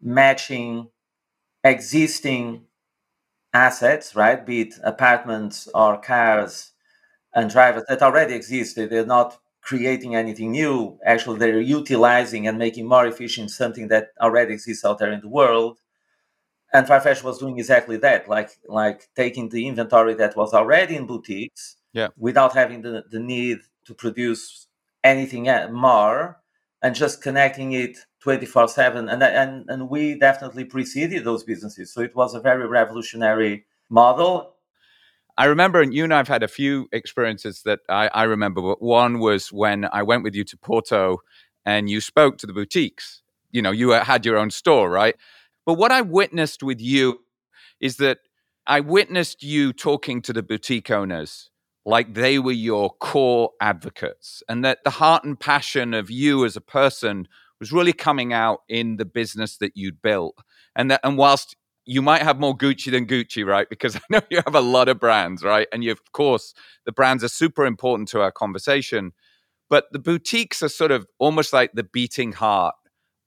matching 0.03 0.91
existing 1.65 2.67
assets, 3.55 4.15
right? 4.17 4.45
Be 4.45 4.63
it 4.63 4.75
apartments 4.85 5.69
or 5.75 6.01
cars 6.01 6.73
and 7.35 7.51
drivers 7.51 7.85
that 7.89 8.03
already 8.03 8.35
exist. 8.35 8.77
They're 8.77 9.07
not 9.07 9.39
creating 9.63 10.15
anything 10.15 10.51
new. 10.51 10.99
Actually, 11.07 11.39
they're 11.39 11.61
utilizing 11.61 12.47
and 12.47 12.59
making 12.59 12.87
more 12.87 13.07
efficient 13.07 13.51
something 13.51 13.89
that 13.89 14.09
already 14.21 14.53
exists 14.53 14.85
out 14.85 14.99
there 14.99 15.13
in 15.13 15.21
the 15.21 15.29
world 15.29 15.79
and 16.73 16.87
Farfetch 16.87 17.23
was 17.23 17.39
doing 17.39 17.59
exactly 17.59 17.99
that, 17.99 18.29
like 18.29 18.51
like 18.67 19.09
taking 19.15 19.49
the 19.49 19.67
inventory 19.67 20.15
that 20.15 20.37
was 20.37 20.55
already 20.55 20.97
in 20.97 21.07
boutiques, 21.07 21.77
yeah. 21.93 22.09
without 22.17 22.55
having 22.55 22.83
the, 22.83 23.05
the 23.11 23.21
need 23.21 23.59
to 23.85 23.95
produce 23.95 24.69
anything 25.05 25.45
more, 25.73 26.41
and 26.81 26.95
just 26.95 27.23
connecting 27.23 27.73
it 27.73 27.99
24 28.21 28.69
7 28.69 29.09
and, 29.09 29.23
and 29.23 29.69
and 29.69 29.91
we 29.91 30.19
definitely 30.19 30.65
preceded 30.65 31.25
those 31.25 31.43
businesses 31.43 31.93
so 31.93 32.01
it 32.01 32.15
was 32.15 32.35
a 32.35 32.41
very 32.41 32.69
revolutionary 32.69 33.65
model 33.91 34.55
I 35.39 35.47
remember, 35.47 35.81
and 35.81 35.95
you 35.95 36.05
and 36.05 36.13
I've 36.13 36.29
had 36.29 36.43
a 36.43 36.49
few 36.49 36.89
experiences 36.93 37.63
that 37.65 37.81
I, 37.89 38.09
I 38.13 38.25
remember, 38.25 38.61
but 38.61 38.83
one 38.83 39.19
was 39.19 39.51
when 39.51 39.89
I 39.93 40.03
went 40.03 40.23
with 40.23 40.35
you 40.35 40.45
to 40.45 40.57
Porto 40.57 41.19
and 41.65 41.89
you 41.89 42.01
spoke 42.01 42.39
to 42.39 42.47
the 42.47 42.53
boutiques. 42.53 43.23
You 43.51 43.63
know, 43.63 43.71
you 43.71 43.91
had 43.91 44.27
your 44.27 44.37
own 44.37 44.51
store, 44.51 44.91
right? 44.91 45.17
But 45.65 45.75
what 45.75 45.93
I 45.93 46.01
witnessed 46.03 46.63
with 46.63 46.81
you 46.81 47.21
is 47.81 47.97
that 47.97 48.19
I 48.67 48.81
witnessed 48.81 49.43
you 49.43 49.73
talking 49.73 50.23
to 50.23 50.33
the 50.33 50.43
boutique 50.43 50.91
owners 50.91 51.51
like 51.85 52.15
they 52.15 52.39
were 52.39 52.53
your 52.53 52.91
core 52.91 53.51
advocates, 53.61 54.43
and 54.49 54.65
that 54.65 54.85
the 54.85 54.91
heart 54.91 55.25
and 55.25 55.39
passion 55.39 55.95
of 55.95 56.11
you 56.11 56.45
as 56.45 56.57
a 56.57 56.61
person 56.61 57.27
was 57.59 57.73
really 57.73 57.93
coming 57.93 58.33
out 58.33 58.61
in 58.69 58.97
the 58.97 59.05
business 59.05 59.57
that 59.57 59.73
you'd 59.77 60.01
built. 60.01 60.37
And 60.77 60.91
that, 60.91 61.01
and 61.03 61.19
whilst 61.19 61.57
you 61.85 62.03
might 62.03 62.23
have 62.23 62.39
more 62.39 62.57
Gucci 62.57 62.91
than 62.91 63.07
Gucci, 63.07 63.45
right? 63.45 63.69
Because 63.69 63.97
I 63.97 64.01
know 64.11 64.21
you 64.31 64.41
have 64.45 64.55
a 64.55 64.61
lot 64.61 64.89
of 64.89 65.01
brands, 65.01 65.43
right? 65.43 65.69
And 65.73 65.83
you, 65.83 65.93
of 65.93 66.13
course, 66.13 66.55
the 66.87 66.93
brands 66.93 67.25
are 67.25 67.29
super 67.29 67.67
important 67.67 68.09
to 68.11 68.21
our 68.21 68.33
conversation. 68.33 69.13
But 69.69 69.87
the 69.93 69.99
boutiques 69.99 70.63
are 70.63 70.69
sort 70.69 70.91
of 70.91 71.07
almost 71.19 71.53
like 71.53 71.73
the 71.73 71.85
beating 71.85 72.33
heart 72.33 72.75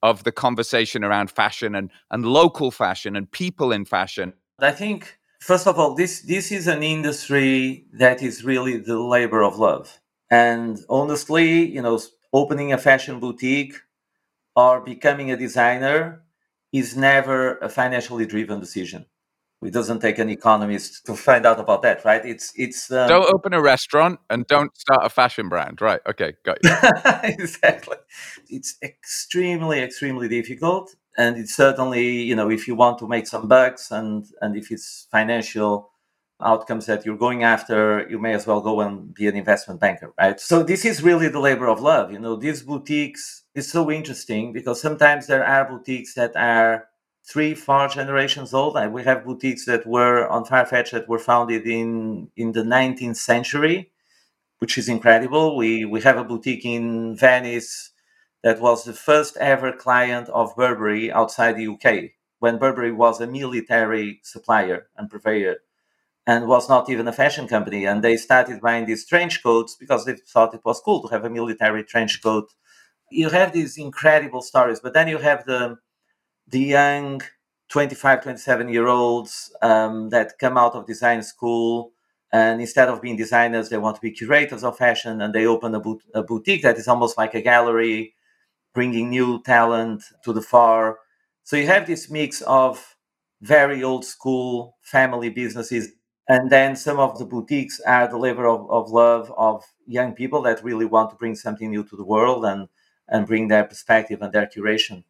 of 0.02 0.24
the 0.24 0.32
conversation 0.32 1.02
around 1.02 1.30
fashion 1.30 1.74
and, 1.74 1.90
and 2.10 2.24
local 2.24 2.70
fashion 2.70 3.16
and 3.16 3.30
people 3.30 3.72
in 3.72 3.84
fashion. 3.84 4.34
I 4.60 4.72
think, 4.72 5.18
first 5.40 5.66
of 5.66 5.78
all, 5.78 5.94
this, 5.94 6.20
this 6.22 6.52
is 6.52 6.66
an 6.66 6.82
industry 6.82 7.86
that 7.94 8.22
is 8.22 8.44
really 8.44 8.76
the 8.76 9.00
labor 9.00 9.42
of 9.42 9.58
love. 9.58 10.00
And 10.30 10.78
honestly, 10.88 11.66
you 11.66 11.82
know, 11.82 12.00
opening 12.32 12.72
a 12.72 12.78
fashion 12.78 13.18
boutique 13.18 13.74
or 14.54 14.80
becoming 14.80 15.30
a 15.30 15.36
designer 15.36 16.22
is 16.78 16.96
never 16.96 17.58
a 17.58 17.68
financially 17.68 18.26
driven 18.26 18.60
decision. 18.60 19.06
It 19.62 19.72
doesn't 19.72 20.00
take 20.00 20.18
an 20.18 20.28
economist 20.28 21.06
to 21.06 21.14
find 21.14 21.46
out 21.46 21.58
about 21.58 21.82
that, 21.82 22.04
right? 22.04 22.24
It's 22.24 22.52
it's 22.56 22.90
um, 22.92 23.08
don't 23.08 23.34
open 23.34 23.54
a 23.54 23.60
restaurant 23.60 24.20
and 24.28 24.46
don't 24.46 24.76
start 24.76 25.04
a 25.04 25.08
fashion 25.08 25.48
brand, 25.48 25.80
right? 25.80 26.00
Okay, 26.06 26.34
got 26.44 26.58
you. 26.62 26.70
exactly. 27.24 27.96
It's 28.48 28.76
extremely 28.82 29.80
extremely 29.80 30.28
difficult, 30.28 30.94
and 31.16 31.38
it's 31.38 31.56
certainly 31.56 32.22
you 32.22 32.36
know 32.36 32.50
if 32.50 32.68
you 32.68 32.74
want 32.74 32.98
to 32.98 33.08
make 33.08 33.26
some 33.26 33.48
bucks 33.48 33.90
and 33.90 34.26
and 34.42 34.56
if 34.56 34.70
it's 34.70 35.08
financial 35.10 35.90
outcomes 36.42 36.86
that 36.86 37.06
you're 37.06 37.16
going 37.16 37.42
after, 37.42 38.06
you 38.10 38.18
may 38.18 38.34
as 38.34 38.46
well 38.46 38.60
go 38.60 38.80
and 38.80 39.14
be 39.14 39.26
an 39.26 39.36
investment 39.36 39.80
banker, 39.80 40.12
right? 40.18 40.38
So 40.38 40.62
this 40.62 40.84
is 40.84 41.02
really 41.02 41.28
the 41.28 41.40
labor 41.40 41.68
of 41.68 41.80
love. 41.80 42.12
You 42.12 42.18
know, 42.18 42.36
these 42.36 42.62
boutiques 42.62 43.44
is 43.54 43.70
so 43.70 43.90
interesting 43.90 44.52
because 44.52 44.80
sometimes 44.80 45.26
there 45.26 45.44
are 45.44 45.68
boutiques 45.68 46.14
that 46.14 46.36
are 46.36 46.88
three, 47.26 47.54
four 47.54 47.88
generations 47.88 48.54
old. 48.54 48.76
And 48.76 48.92
we 48.92 49.02
have 49.04 49.24
boutiques 49.24 49.64
that 49.66 49.86
were 49.86 50.28
on 50.28 50.44
Farfetch 50.44 50.92
that 50.92 51.08
were 51.08 51.18
founded 51.18 51.66
in 51.66 52.30
in 52.36 52.52
the 52.52 52.62
19th 52.62 53.16
century, 53.16 53.90
which 54.58 54.78
is 54.78 54.88
incredible. 54.88 55.56
We 55.56 55.84
we 55.84 56.00
have 56.02 56.18
a 56.18 56.24
boutique 56.24 56.64
in 56.64 57.16
Venice 57.16 57.90
that 58.42 58.60
was 58.60 58.84
the 58.84 58.92
first 58.92 59.36
ever 59.38 59.72
client 59.72 60.28
of 60.28 60.54
Burberry 60.56 61.10
outside 61.10 61.56
the 61.56 61.68
UK 61.68 62.12
when 62.38 62.58
Burberry 62.58 62.92
was 62.92 63.20
a 63.20 63.26
military 63.26 64.20
supplier 64.22 64.88
and 64.96 65.10
purveyor 65.10 65.56
and 66.26 66.46
was 66.48 66.68
not 66.68 66.90
even 66.90 67.08
a 67.08 67.12
fashion 67.12 67.46
company. 67.48 67.84
And 67.86 68.02
they 68.02 68.16
started 68.16 68.60
buying 68.60 68.86
these 68.86 69.06
trench 69.06 69.42
coats 69.42 69.76
because 69.78 70.04
they 70.04 70.14
thought 70.14 70.54
it 70.54 70.64
was 70.64 70.80
cool 70.80 71.02
to 71.02 71.08
have 71.08 71.24
a 71.24 71.30
military 71.30 71.84
trench 71.84 72.22
coat. 72.22 72.52
You 73.10 73.30
have 73.30 73.52
these 73.52 73.78
incredible 73.78 74.42
stories, 74.42 74.80
but 74.80 74.94
then 74.94 75.08
you 75.08 75.18
have 75.18 75.46
the 75.46 75.78
the 76.48 76.60
young 76.60 77.20
25, 77.68 78.22
27 78.22 78.68
year 78.68 78.86
olds 78.86 79.52
um, 79.62 80.10
that 80.10 80.38
come 80.38 80.56
out 80.58 80.74
of 80.74 80.86
design 80.86 81.22
school. 81.22 81.92
And 82.32 82.60
instead 82.60 82.88
of 82.88 83.00
being 83.02 83.16
designers, 83.16 83.68
they 83.68 83.78
want 83.78 83.96
to 83.96 84.02
be 84.02 84.10
curators 84.10 84.64
of 84.64 84.76
fashion 84.76 85.20
and 85.22 85.34
they 85.34 85.46
open 85.46 85.74
a, 85.74 85.80
boot, 85.80 86.02
a 86.14 86.22
boutique 86.22 86.62
that 86.62 86.76
is 86.76 86.88
almost 86.88 87.16
like 87.16 87.34
a 87.34 87.40
gallery, 87.40 88.14
bringing 88.74 89.10
new 89.10 89.42
talent 89.42 90.02
to 90.24 90.32
the 90.32 90.42
far. 90.42 90.98
So 91.44 91.56
you 91.56 91.66
have 91.66 91.86
this 91.86 92.10
mix 92.10 92.42
of 92.42 92.96
very 93.40 93.82
old 93.82 94.04
school 94.04 94.76
family 94.82 95.30
businesses 95.30 95.90
and 96.28 96.50
then 96.50 96.74
some 96.76 96.98
of 96.98 97.18
the 97.18 97.24
boutiques 97.24 97.80
are 97.86 98.08
the 98.08 98.18
labor 98.18 98.46
of, 98.46 98.68
of 98.70 98.90
love 98.90 99.32
of 99.36 99.64
young 99.86 100.12
people 100.14 100.42
that 100.42 100.64
really 100.64 100.84
want 100.84 101.10
to 101.10 101.16
bring 101.16 101.34
something 101.36 101.70
new 101.70 101.84
to 101.84 101.96
the 101.96 102.04
world 102.04 102.44
and 102.44 102.68
and 103.08 103.26
bring 103.26 103.48
their 103.48 103.64
perspective 103.64 104.20
and 104.22 104.32
their 104.32 104.46
curation. 104.46 105.04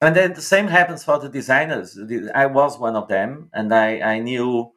And 0.00 0.14
then 0.16 0.34
the 0.34 0.42
same 0.42 0.68
happens 0.68 1.04
for 1.04 1.18
the 1.18 1.28
designers. 1.28 1.98
I 2.34 2.46
was 2.46 2.78
one 2.78 2.96
of 2.96 3.08
them 3.08 3.50
and 3.52 3.74
i 3.74 4.00
i 4.14 4.18
knew 4.20 4.72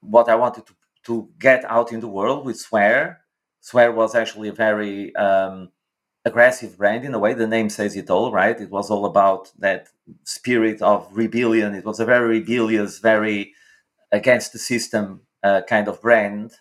what 0.00 0.28
i 0.28 0.34
wanted 0.36 0.66
to 0.66 0.74
to 1.04 1.28
get 1.38 1.64
out 1.66 1.92
in 1.92 2.00
the 2.00 2.08
world 2.08 2.46
with 2.46 2.58
swear 2.58 3.20
swear 3.60 3.92
was 3.92 4.14
actually 4.14 4.48
a 4.48 4.52
very 4.52 5.14
um, 5.16 5.70
aggressive 6.24 6.76
brand 6.78 7.04
in 7.04 7.14
a 7.14 7.18
way. 7.18 7.34
The 7.34 7.46
name 7.46 7.70
says 7.70 7.96
it 7.96 8.10
all 8.10 8.32
right? 8.32 8.58
It 8.60 8.70
was 8.70 8.90
all 8.90 9.06
about 9.06 9.52
that 9.58 9.88
spirit 10.24 10.82
of 10.82 11.08
rebellion. 11.12 11.74
It 11.74 11.84
was 11.84 12.00
a 12.00 12.04
very 12.06 12.28
rebellious 12.40 12.98
very 12.98 13.54
against 14.14 14.52
the 14.52 14.58
system 14.58 15.22
uh, 15.42 15.62
kind 15.68 15.88
of 15.88 16.00
brand. 16.00 16.52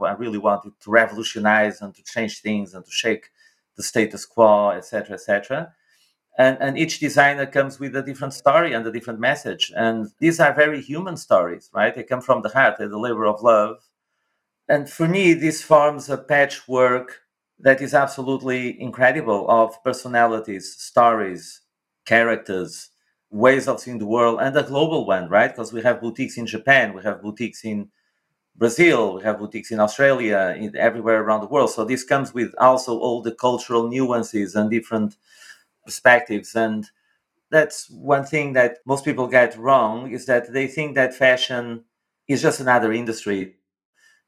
I 0.00 0.12
really 0.12 0.38
wanted 0.38 0.72
to 0.80 0.90
revolutionize 0.90 1.80
and 1.80 1.94
to 1.94 2.02
change 2.04 2.40
things 2.40 2.74
and 2.74 2.84
to 2.84 2.90
shake 2.90 3.30
the 3.76 3.82
status 3.82 4.26
quo, 4.26 4.70
etc., 4.70 5.14
etc. 5.14 5.72
And, 6.36 6.56
and 6.60 6.78
each 6.78 7.00
designer 7.00 7.46
comes 7.46 7.80
with 7.80 7.96
a 7.96 8.02
different 8.02 8.34
story 8.34 8.72
and 8.72 8.86
a 8.86 8.92
different 8.92 9.20
message. 9.20 9.72
And 9.76 10.08
these 10.20 10.38
are 10.40 10.52
very 10.54 10.80
human 10.80 11.16
stories, 11.16 11.70
right? 11.72 11.94
They 11.94 12.04
come 12.04 12.20
from 12.20 12.42
the 12.42 12.48
heart, 12.48 12.76
they're 12.78 12.88
the 12.88 12.98
labor 12.98 13.26
of 13.26 13.42
love. 13.42 13.76
And 14.68 14.88
for 14.88 15.08
me, 15.08 15.34
this 15.34 15.62
forms 15.62 16.08
a 16.08 16.18
patchwork 16.18 17.20
that 17.60 17.80
is 17.80 17.94
absolutely 17.94 18.80
incredible 18.80 19.50
of 19.50 19.82
personalities, 19.82 20.76
stories, 20.76 21.62
characters, 22.06 22.90
ways 23.30 23.68
of 23.68 23.80
seeing 23.80 23.98
the 23.98 24.06
world 24.06 24.40
and 24.40 24.56
a 24.56 24.62
global 24.62 25.06
one, 25.06 25.28
right? 25.28 25.48
Because 25.50 25.72
we 25.72 25.82
have 25.82 26.00
boutiques 26.00 26.38
in 26.38 26.46
Japan, 26.46 26.94
we 26.94 27.02
have 27.02 27.22
boutiques 27.22 27.64
in 27.64 27.90
Brazil, 28.56 29.14
we 29.16 29.22
have 29.22 29.38
boutiques 29.38 29.70
in 29.70 29.80
Australia, 29.80 30.54
in, 30.58 30.76
everywhere 30.76 31.22
around 31.22 31.42
the 31.42 31.48
world. 31.48 31.70
So 31.70 31.84
this 31.84 32.04
comes 32.04 32.34
with 32.34 32.54
also 32.58 32.98
all 32.98 33.22
the 33.22 33.32
cultural 33.32 33.88
nuances 33.88 34.54
and 34.54 34.70
different 34.70 35.16
perspectives. 35.84 36.54
And 36.56 36.86
that's 37.50 37.90
one 37.90 38.24
thing 38.24 38.54
that 38.54 38.78
most 38.86 39.04
people 39.04 39.28
get 39.28 39.56
wrong 39.58 40.10
is 40.10 40.26
that 40.26 40.52
they 40.52 40.66
think 40.66 40.94
that 40.96 41.14
fashion 41.14 41.84
is 42.28 42.42
just 42.42 42.60
another 42.60 42.92
industry. 42.92 43.56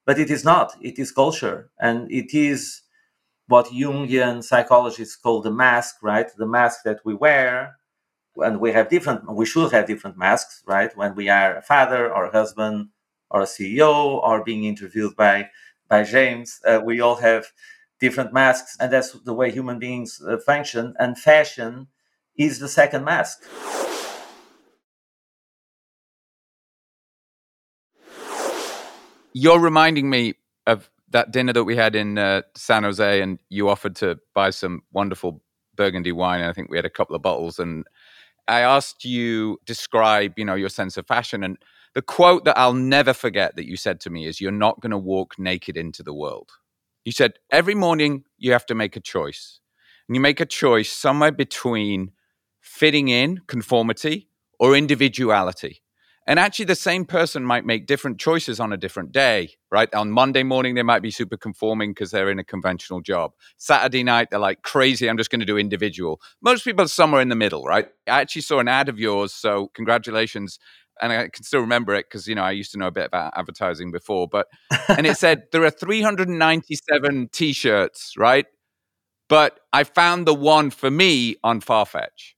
But 0.06 0.18
it 0.18 0.30
is 0.30 0.44
not. 0.44 0.74
It 0.82 0.98
is 0.98 1.12
culture. 1.12 1.70
And 1.80 2.10
it 2.12 2.34
is 2.34 2.82
what 3.48 3.66
Jungian 3.68 4.44
psychologists 4.44 5.16
call 5.16 5.42
the 5.42 5.50
mask, 5.50 5.96
right? 6.02 6.30
The 6.36 6.46
mask 6.46 6.80
that 6.84 7.00
we 7.04 7.14
wear 7.14 7.76
and 8.36 8.60
we 8.60 8.72
have 8.72 8.88
different 8.88 9.32
we 9.34 9.46
should 9.46 9.72
have 9.72 9.86
different 9.86 10.16
masks 10.16 10.62
right? 10.66 10.96
When 10.96 11.14
we 11.14 11.28
are 11.28 11.56
a 11.56 11.62
father 11.62 12.12
or 12.12 12.26
a 12.26 12.32
husband 12.32 12.88
or 13.30 13.42
a 13.42 13.46
ceo 13.46 14.20
or 14.22 14.44
being 14.44 14.64
interviewed 14.64 15.14
by 15.16 15.48
by 15.88 16.02
james 16.02 16.60
uh, 16.66 16.80
we 16.84 17.00
all 17.00 17.16
have 17.16 17.46
different 18.00 18.32
masks 18.32 18.76
and 18.80 18.92
that's 18.92 19.12
the 19.12 19.34
way 19.34 19.50
human 19.50 19.78
beings 19.78 20.20
uh, 20.26 20.38
function 20.38 20.94
and 20.98 21.18
fashion 21.18 21.86
is 22.36 22.58
the 22.58 22.68
second 22.68 23.04
mask. 23.04 23.44
You're 29.32 29.60
reminding 29.60 30.08
me 30.08 30.34
of 30.66 30.90
that 31.10 31.30
dinner 31.32 31.52
that 31.52 31.64
we 31.64 31.76
had 31.76 31.94
in 31.94 32.18
uh, 32.18 32.42
san 32.56 32.82
jose 32.84 33.20
and 33.20 33.38
you 33.48 33.68
offered 33.68 33.96
to 33.96 34.18
buy 34.34 34.50
some 34.50 34.82
wonderful 34.92 35.42
burgundy 35.76 36.12
wine 36.12 36.40
and 36.40 36.48
i 36.48 36.52
think 36.52 36.70
we 36.70 36.76
had 36.76 36.84
a 36.84 36.90
couple 36.90 37.16
of 37.16 37.22
bottles 37.22 37.58
and 37.58 37.84
I 38.50 38.60
asked 38.60 39.04
you 39.04 39.58
describe, 39.64 40.32
you 40.36 40.44
know, 40.44 40.54
your 40.54 40.68
sense 40.68 40.96
of 40.96 41.06
fashion, 41.06 41.44
and 41.44 41.56
the 41.94 42.02
quote 42.02 42.44
that 42.44 42.58
I'll 42.58 42.74
never 42.74 43.12
forget 43.14 43.56
that 43.56 43.66
you 43.66 43.76
said 43.76 44.00
to 44.00 44.10
me 44.10 44.26
is, 44.26 44.40
"You're 44.40 44.52
not 44.66 44.80
going 44.80 44.90
to 44.90 44.98
walk 44.98 45.38
naked 45.38 45.76
into 45.76 46.02
the 46.02 46.14
world." 46.14 46.50
You 47.04 47.12
said 47.12 47.34
every 47.50 47.74
morning 47.74 48.24
you 48.38 48.52
have 48.52 48.66
to 48.66 48.74
make 48.74 48.96
a 48.96 49.00
choice, 49.00 49.60
and 50.06 50.16
you 50.16 50.20
make 50.20 50.40
a 50.40 50.46
choice 50.46 50.92
somewhere 50.92 51.32
between 51.32 52.12
fitting 52.60 53.08
in, 53.08 53.40
conformity, 53.46 54.28
or 54.58 54.76
individuality. 54.76 55.82
And 56.26 56.38
actually, 56.38 56.66
the 56.66 56.74
same 56.74 57.04
person 57.04 57.44
might 57.44 57.64
make 57.64 57.86
different 57.86 58.18
choices 58.20 58.60
on 58.60 58.72
a 58.72 58.76
different 58.76 59.10
day, 59.10 59.50
right? 59.70 59.92
On 59.94 60.10
Monday 60.10 60.42
morning, 60.42 60.74
they 60.74 60.82
might 60.82 61.02
be 61.02 61.10
super 61.10 61.36
conforming 61.36 61.90
because 61.90 62.10
they're 62.10 62.30
in 62.30 62.38
a 62.38 62.44
conventional 62.44 63.00
job. 63.00 63.32
Saturday 63.56 64.04
night, 64.04 64.28
they're 64.30 64.38
like 64.38 64.62
crazy. 64.62 65.08
I'm 65.08 65.16
just 65.16 65.30
going 65.30 65.40
to 65.40 65.46
do 65.46 65.58
individual. 65.58 66.20
Most 66.42 66.64
people 66.64 66.84
are 66.84 66.88
somewhere 66.88 67.20
in 67.20 67.30
the 67.30 67.36
middle, 67.36 67.64
right? 67.64 67.88
I 68.06 68.20
actually 68.20 68.42
saw 68.42 68.60
an 68.60 68.68
ad 68.68 68.88
of 68.88 68.98
yours. 68.98 69.32
So, 69.32 69.68
congratulations. 69.74 70.58
And 71.02 71.12
I 71.12 71.28
can 71.28 71.44
still 71.44 71.60
remember 71.60 71.94
it 71.94 72.06
because, 72.10 72.28
you 72.28 72.34
know, 72.34 72.42
I 72.42 72.50
used 72.50 72.72
to 72.72 72.78
know 72.78 72.88
a 72.88 72.90
bit 72.90 73.06
about 73.06 73.32
advertising 73.34 73.90
before. 73.90 74.28
But, 74.28 74.48
and 74.88 75.06
it 75.06 75.16
said 75.16 75.44
there 75.50 75.64
are 75.64 75.70
397 75.70 77.30
t 77.32 77.54
shirts, 77.54 78.14
right? 78.18 78.46
but 79.30 79.60
I 79.72 79.84
found 79.84 80.26
the 80.26 80.34
one 80.34 80.70
for 80.70 80.90
me 80.90 81.36
on 81.44 81.60
Farfetch. 81.60 82.34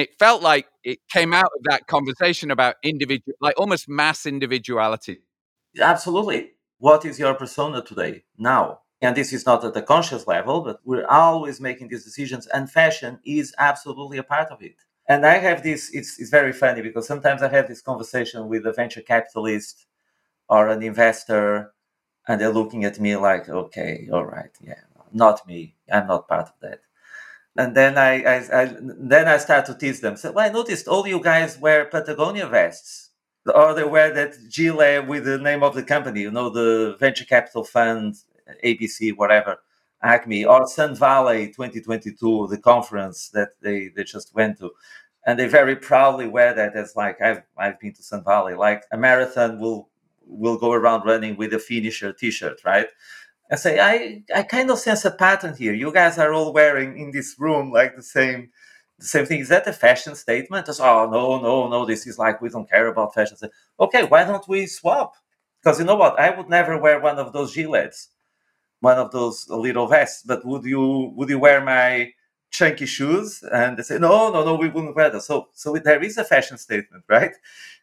It 0.00 0.18
felt 0.18 0.42
like 0.42 0.66
it 0.82 0.98
came 1.12 1.34
out 1.34 1.50
of 1.56 1.62
that 1.64 1.86
conversation 1.86 2.50
about 2.50 2.76
individual, 2.82 3.36
like 3.40 3.58
almost 3.58 3.88
mass 3.88 4.24
individuality. 4.24 5.20
Absolutely. 5.78 6.52
What 6.78 7.04
is 7.04 7.18
your 7.18 7.34
persona 7.34 7.82
today, 7.82 8.24
now? 8.38 8.80
And 9.02 9.16
this 9.16 9.32
is 9.32 9.44
not 9.46 9.64
at 9.64 9.74
the 9.74 9.82
conscious 9.82 10.26
level, 10.26 10.62
but 10.62 10.80
we're 10.84 11.06
always 11.06 11.60
making 11.60 11.88
these 11.88 12.04
decisions, 12.04 12.46
and 12.46 12.70
fashion 12.70 13.18
is 13.24 13.54
absolutely 13.58 14.18
a 14.18 14.22
part 14.22 14.48
of 14.50 14.62
it. 14.62 14.76
And 15.06 15.26
I 15.26 15.38
have 15.38 15.62
this, 15.62 15.90
it's, 15.92 16.18
it's 16.18 16.30
very 16.30 16.52
funny 16.52 16.82
because 16.82 17.06
sometimes 17.06 17.42
I 17.42 17.48
have 17.48 17.68
this 17.68 17.82
conversation 17.82 18.48
with 18.48 18.66
a 18.66 18.72
venture 18.72 19.02
capitalist 19.02 19.86
or 20.48 20.68
an 20.68 20.82
investor, 20.82 21.72
and 22.26 22.40
they're 22.40 22.52
looking 22.52 22.84
at 22.84 23.00
me 23.00 23.16
like, 23.16 23.48
okay, 23.48 24.08
all 24.12 24.24
right, 24.24 24.50
yeah, 24.62 24.80
not 25.12 25.46
me. 25.46 25.74
I'm 25.92 26.06
not 26.06 26.28
part 26.28 26.48
of 26.48 26.54
that. 26.62 26.80
And 27.56 27.76
then 27.76 27.98
I, 27.98 28.22
I, 28.22 28.62
I 28.62 28.76
then 28.80 29.28
I 29.28 29.36
start 29.38 29.66
to 29.66 29.74
tease 29.74 30.00
them. 30.00 30.16
So 30.16 30.32
well, 30.32 30.48
I 30.48 30.52
noticed 30.52 30.88
all 30.88 31.06
you 31.06 31.20
guys 31.20 31.58
wear 31.58 31.84
Patagonia 31.86 32.46
vests, 32.46 33.10
or 33.54 33.74
they 33.74 33.84
wear 33.84 34.12
that 34.14 34.34
gilet 34.48 35.06
with 35.06 35.24
the 35.24 35.38
name 35.38 35.62
of 35.62 35.74
the 35.74 35.82
company, 35.82 36.22
you 36.22 36.30
know, 36.30 36.48
the 36.50 36.96
venture 37.00 37.24
capital 37.24 37.64
fund, 37.64 38.16
ABC, 38.64 39.16
whatever, 39.16 39.58
Acme, 40.02 40.44
or 40.44 40.66
Sun 40.66 40.94
Valley 40.96 41.48
2022, 41.48 42.48
the 42.50 42.58
conference 42.58 43.28
that 43.30 43.50
they, 43.60 43.88
they 43.94 44.04
just 44.04 44.34
went 44.34 44.58
to. 44.58 44.70
And 45.26 45.38
they 45.38 45.48
very 45.48 45.76
proudly 45.76 46.28
wear 46.28 46.54
that 46.54 46.74
as 46.76 46.96
like 46.96 47.20
I've 47.20 47.42
I've 47.58 47.78
been 47.80 47.92
to 47.94 48.02
Sun 48.02 48.24
Valley. 48.24 48.54
Like 48.54 48.84
a 48.92 48.96
marathon 48.96 49.58
will 49.60 49.90
will 50.26 50.56
go 50.58 50.72
around 50.72 51.04
running 51.04 51.36
with 51.36 51.52
a 51.52 51.58
finisher 51.58 52.12
t-shirt, 52.12 52.60
right? 52.64 52.86
I 53.50 53.56
say, 53.56 53.80
I, 53.80 54.22
I 54.34 54.42
kind 54.44 54.70
of 54.70 54.78
sense 54.78 55.04
a 55.04 55.10
pattern 55.10 55.56
here. 55.56 55.74
You 55.74 55.92
guys 55.92 56.18
are 56.18 56.32
all 56.32 56.52
wearing 56.52 56.98
in 56.98 57.10
this 57.10 57.36
room 57.38 57.72
like 57.72 57.96
the 57.96 58.02
same 58.02 58.50
the 58.98 59.06
same 59.06 59.26
thing. 59.26 59.40
Is 59.40 59.48
that 59.48 59.66
a 59.66 59.72
fashion 59.72 60.14
statement? 60.14 60.68
As, 60.68 60.78
oh 60.80 61.08
no, 61.10 61.40
no, 61.40 61.68
no, 61.68 61.86
this 61.86 62.06
is 62.06 62.18
like 62.18 62.40
we 62.42 62.50
don't 62.50 62.70
care 62.70 62.86
about 62.86 63.14
fashion. 63.14 63.36
Okay, 63.78 64.04
why 64.04 64.24
don't 64.24 64.46
we 64.48 64.66
swap? 64.66 65.14
Because 65.62 65.78
you 65.78 65.84
know 65.86 65.96
what? 65.96 66.18
I 66.20 66.30
would 66.30 66.48
never 66.48 66.78
wear 66.78 67.00
one 67.00 67.18
of 67.18 67.32
those 67.32 67.54
gilets, 67.54 68.08
one 68.80 68.98
of 68.98 69.10
those 69.10 69.48
little 69.48 69.86
vests, 69.86 70.22
but 70.24 70.44
would 70.44 70.64
you 70.64 71.12
would 71.16 71.28
you 71.28 71.38
wear 71.38 71.60
my 71.62 72.12
chunky 72.50 72.86
shoes? 72.86 73.42
And 73.52 73.76
they 73.78 73.82
say, 73.82 73.98
no, 73.98 74.30
no, 74.32 74.44
no, 74.44 74.54
we 74.56 74.68
wouldn't 74.68 74.96
wear 74.96 75.10
that. 75.10 75.22
So 75.22 75.48
so 75.54 75.76
there 75.76 76.02
is 76.02 76.18
a 76.18 76.24
fashion 76.24 76.58
statement, 76.58 77.04
right? 77.08 77.32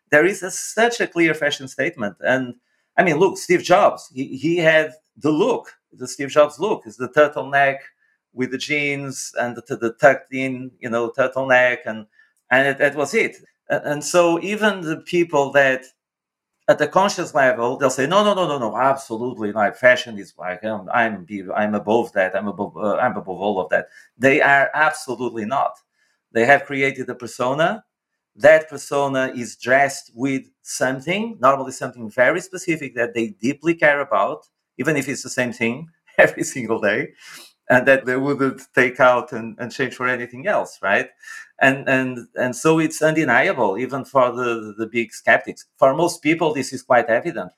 There 0.10 0.26
is 0.26 0.44
a, 0.44 0.52
such 0.52 1.02
a 1.02 1.08
clear 1.08 1.34
fashion 1.34 1.68
statement. 1.68 2.16
And 2.22 2.56
I 2.98 3.04
mean, 3.04 3.18
look, 3.18 3.38
Steve 3.38 3.64
Jobs, 3.64 4.12
he, 4.14 4.38
he 4.38 4.58
had 4.58 4.94
the 5.18 5.32
look, 5.32 5.74
the 5.92 6.08
Steve 6.08 6.30
Jobs 6.30 6.60
look, 6.60 6.86
is 6.86 6.98
the 6.98 7.10
turtleneck 7.10 7.78
with 8.34 8.52
the 8.52 8.58
jeans 8.58 9.34
and 9.40 9.56
the, 9.56 9.76
the 9.76 9.94
tucked 9.94 10.34
in, 10.34 10.72
you 10.80 10.90
know, 10.90 11.12
turtleneck, 11.12 11.80
and 11.86 12.06
and 12.52 12.68
it, 12.68 12.78
that 12.78 12.96
was 12.96 13.14
it. 13.14 13.38
And 13.70 14.04
so 14.04 14.40
even 14.42 14.82
the 14.82 14.98
people 14.98 15.52
that 15.52 15.84
at 16.70 16.80
the 16.80 16.88
conscious 16.88 17.34
level, 17.34 17.78
they'll 17.78 17.90
say, 17.90 18.06
no, 18.08 18.24
no, 18.24 18.34
no, 18.34 18.48
no, 18.48 18.60
no, 18.60 18.78
absolutely 18.78 19.52
not. 19.54 19.78
Fashion 19.78 20.18
is 20.18 20.34
like 20.38 20.64
I'm, 20.66 20.90
I'm, 20.90 21.26
I'm 21.56 21.76
above 21.76 22.12
that. 22.14 22.36
I'm 22.36 22.48
above, 22.48 22.76
uh, 22.76 22.98
I'm 22.98 23.16
above 23.16 23.40
all 23.40 23.60
of 23.60 23.70
that. 23.70 23.88
They 24.18 24.42
are 24.42 24.70
absolutely 24.74 25.46
not. 25.46 25.78
They 26.34 26.46
have 26.46 26.66
created 26.66 27.10
a 27.10 27.16
persona. 27.16 27.86
That 28.36 28.70
persona 28.70 29.32
is 29.36 29.56
dressed 29.56 30.12
with 30.14 30.44
something, 30.62 31.38
normally 31.40 31.72
something 31.72 32.10
very 32.10 32.42
specific 32.42 32.96
that 32.96 33.14
they 33.14 33.30
deeply 33.30 33.74
care 33.74 34.02
about 34.02 34.48
even 34.78 34.96
if 34.98 35.08
it's 35.10 35.24
the 35.24 35.30
same 35.30 35.54
thing 35.54 35.90
every 36.18 36.44
single 36.44 36.80
day 36.80 37.10
and 37.70 37.88
that 37.88 38.06
they 38.06 38.18
wouldn't 38.18 38.62
take 38.76 39.00
out 39.00 39.32
and, 39.32 39.58
and 39.60 39.72
change 39.72 39.96
for 39.96 40.08
anything 40.08 40.48
else 40.48 40.80
right? 40.82 41.10
And 41.60 41.88
and 41.90 42.28
and 42.36 42.56
so 42.56 42.80
it's 42.80 43.02
undeniable 43.02 43.78
even 43.78 44.06
for 44.06 44.32
the 44.32 44.74
the 44.78 44.88
big 44.88 45.14
skeptics. 45.14 45.66
For 45.78 45.94
most 45.96 46.22
people 46.22 46.54
this 46.54 46.72
is 46.74 46.84
quite 46.84 47.08
evident. 47.10 47.52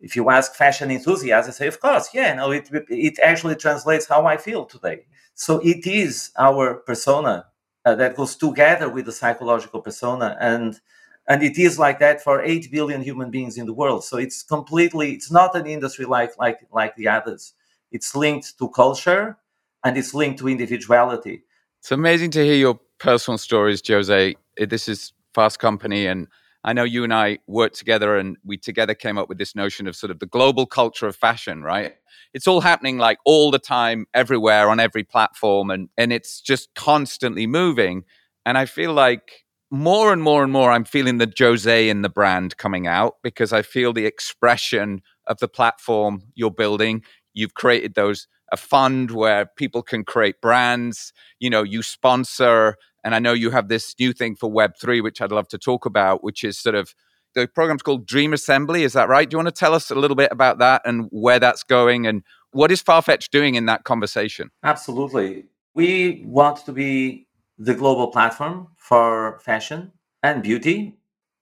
If 0.00 0.16
you 0.16 0.28
ask 0.30 0.54
fashion 0.54 0.90
enthusiasts 0.90 1.46
they 1.48 1.64
say 1.64 1.68
of 1.68 1.80
course 1.80 2.08
yeah 2.12 2.34
no 2.34 2.50
it 2.50 2.68
it 2.88 3.18
actually 3.22 3.56
translates 3.56 4.06
how 4.08 4.26
i 4.26 4.36
feel 4.36 4.64
today. 4.66 5.06
So 5.34 5.60
it 5.60 5.86
is 5.86 6.30
our 6.38 6.74
persona 6.74 7.46
uh, 7.84 7.94
that 7.96 8.16
goes 8.16 8.36
together 8.36 8.88
with 8.88 9.06
the 9.06 9.12
psychological 9.12 9.80
persona 9.80 10.36
and 10.40 10.80
and 11.26 11.42
it 11.42 11.58
is 11.58 11.78
like 11.78 11.98
that 12.00 12.22
for 12.22 12.42
8 12.42 12.70
billion 12.70 13.02
human 13.02 13.30
beings 13.30 13.56
in 13.56 13.66
the 13.66 13.72
world. 13.72 14.04
So 14.04 14.16
it's 14.18 14.42
completely 14.42 15.12
it's 15.12 15.30
not 15.30 15.54
an 15.54 15.66
industry 15.66 16.04
like 16.04 16.32
like 16.38 16.60
like 16.72 16.96
the 16.96 17.08
others. 17.08 17.54
It's 17.90 18.14
linked 18.14 18.58
to 18.58 18.68
culture 18.70 19.38
and 19.84 19.96
it's 19.96 20.14
linked 20.14 20.38
to 20.40 20.48
individuality. 20.48 21.44
It's 21.80 21.92
amazing 21.92 22.30
to 22.32 22.44
hear 22.44 22.54
your 22.54 22.78
personal 22.98 23.38
stories 23.38 23.82
jose. 23.86 24.36
Eh, 24.58 24.66
this 24.66 24.88
is 24.88 25.12
fast 25.34 25.58
company 25.58 26.06
and 26.06 26.28
i 26.62 26.72
know 26.72 26.84
you 26.84 27.02
and 27.02 27.12
i 27.12 27.38
worked 27.48 27.74
together 27.74 28.16
and 28.16 28.36
we 28.44 28.56
together 28.56 28.94
came 28.94 29.18
up 29.18 29.28
with 29.28 29.36
this 29.36 29.56
notion 29.56 29.88
of 29.88 29.96
sort 29.96 30.12
of 30.12 30.20
the 30.20 30.26
global 30.26 30.64
culture 30.64 31.08
of 31.08 31.16
fashion 31.16 31.62
right? 31.62 31.94
It's 32.32 32.46
all 32.46 32.60
happening 32.60 32.98
like 32.98 33.18
all 33.24 33.50
the 33.50 33.58
time 33.58 34.06
everywhere 34.12 34.68
on 34.68 34.80
every 34.80 35.04
platform 35.04 35.70
and 35.70 35.88
and 35.96 36.12
it's 36.12 36.40
just 36.40 36.74
constantly 36.74 37.46
moving. 37.46 38.04
And 38.46 38.58
i 38.58 38.66
feel 38.66 38.92
like 38.92 39.43
more 39.74 40.12
and 40.12 40.22
more 40.22 40.42
and 40.42 40.52
more, 40.52 40.70
I'm 40.70 40.84
feeling 40.84 41.18
the 41.18 41.32
Jose 41.36 41.88
in 41.88 42.02
the 42.02 42.08
brand 42.08 42.56
coming 42.56 42.86
out 42.86 43.16
because 43.22 43.52
I 43.52 43.62
feel 43.62 43.92
the 43.92 44.06
expression 44.06 45.02
of 45.26 45.38
the 45.38 45.48
platform 45.48 46.22
you're 46.34 46.50
building. 46.50 47.02
You've 47.32 47.54
created 47.54 47.94
those 47.94 48.28
a 48.52 48.56
fund 48.56 49.10
where 49.10 49.46
people 49.46 49.82
can 49.82 50.04
create 50.04 50.40
brands. 50.40 51.12
You 51.40 51.50
know, 51.50 51.62
you 51.62 51.82
sponsor, 51.82 52.76
and 53.02 53.14
I 53.14 53.18
know 53.18 53.32
you 53.32 53.50
have 53.50 53.68
this 53.68 53.94
new 53.98 54.12
thing 54.12 54.36
for 54.36 54.50
Web 54.50 54.72
three, 54.80 55.00
which 55.00 55.20
I'd 55.20 55.32
love 55.32 55.48
to 55.48 55.58
talk 55.58 55.86
about, 55.86 56.22
which 56.22 56.44
is 56.44 56.58
sort 56.58 56.76
of 56.76 56.94
the 57.34 57.48
program's 57.48 57.82
called 57.82 58.06
Dream 58.06 58.32
Assembly. 58.32 58.84
Is 58.84 58.92
that 58.92 59.08
right? 59.08 59.28
Do 59.28 59.34
you 59.34 59.38
want 59.38 59.48
to 59.48 59.58
tell 59.58 59.74
us 59.74 59.90
a 59.90 59.96
little 59.96 60.14
bit 60.14 60.30
about 60.30 60.58
that 60.58 60.82
and 60.84 61.08
where 61.10 61.40
that's 61.40 61.64
going 61.64 62.06
and 62.06 62.22
what 62.52 62.70
is 62.70 62.80
Farfetch 62.80 63.30
doing 63.30 63.56
in 63.56 63.66
that 63.66 63.82
conversation? 63.82 64.50
Absolutely. 64.62 65.46
We 65.74 66.22
want 66.24 66.64
to 66.66 66.72
be 66.72 67.23
the 67.58 67.74
global 67.74 68.08
platform 68.08 68.68
for 68.76 69.38
fashion 69.40 69.92
and 70.22 70.42
beauty. 70.42 70.98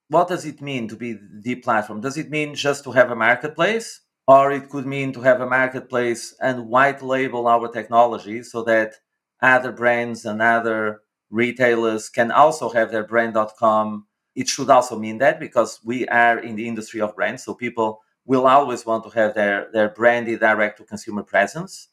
What 0.09 0.27
does 0.27 0.45
it 0.45 0.61
mean 0.61 0.87
to 0.89 0.95
be 0.95 1.17
the 1.41 1.55
platform? 1.55 2.01
Does 2.01 2.17
it 2.17 2.29
mean 2.29 2.55
just 2.55 2.83
to 2.83 2.91
have 2.91 3.11
a 3.11 3.15
marketplace? 3.15 4.01
Or 4.27 4.51
it 4.51 4.69
could 4.69 4.85
mean 4.85 5.11
to 5.13 5.21
have 5.21 5.41
a 5.41 5.49
marketplace 5.49 6.35
and 6.39 6.67
white 6.67 7.01
label 7.01 7.47
our 7.47 7.67
technology 7.67 8.43
so 8.43 8.63
that 8.63 8.93
other 9.41 9.71
brands 9.71 10.25
and 10.25 10.41
other 10.41 11.01
retailers 11.29 12.09
can 12.09 12.31
also 12.31 12.69
have 12.69 12.91
their 12.91 13.03
brand.com. 13.03 14.05
It 14.35 14.47
should 14.47 14.69
also 14.69 14.97
mean 14.97 15.17
that 15.17 15.39
because 15.39 15.79
we 15.83 16.07
are 16.07 16.39
in 16.39 16.55
the 16.55 16.67
industry 16.67 17.01
of 17.01 17.15
brands, 17.15 17.43
so 17.43 17.53
people 17.53 18.01
will 18.25 18.47
always 18.47 18.85
want 18.85 19.03
to 19.03 19.09
have 19.09 19.35
their, 19.35 19.69
their 19.73 19.89
branded 19.89 20.39
direct 20.39 20.77
to 20.77 20.85
consumer 20.85 21.23
presence. 21.23 21.89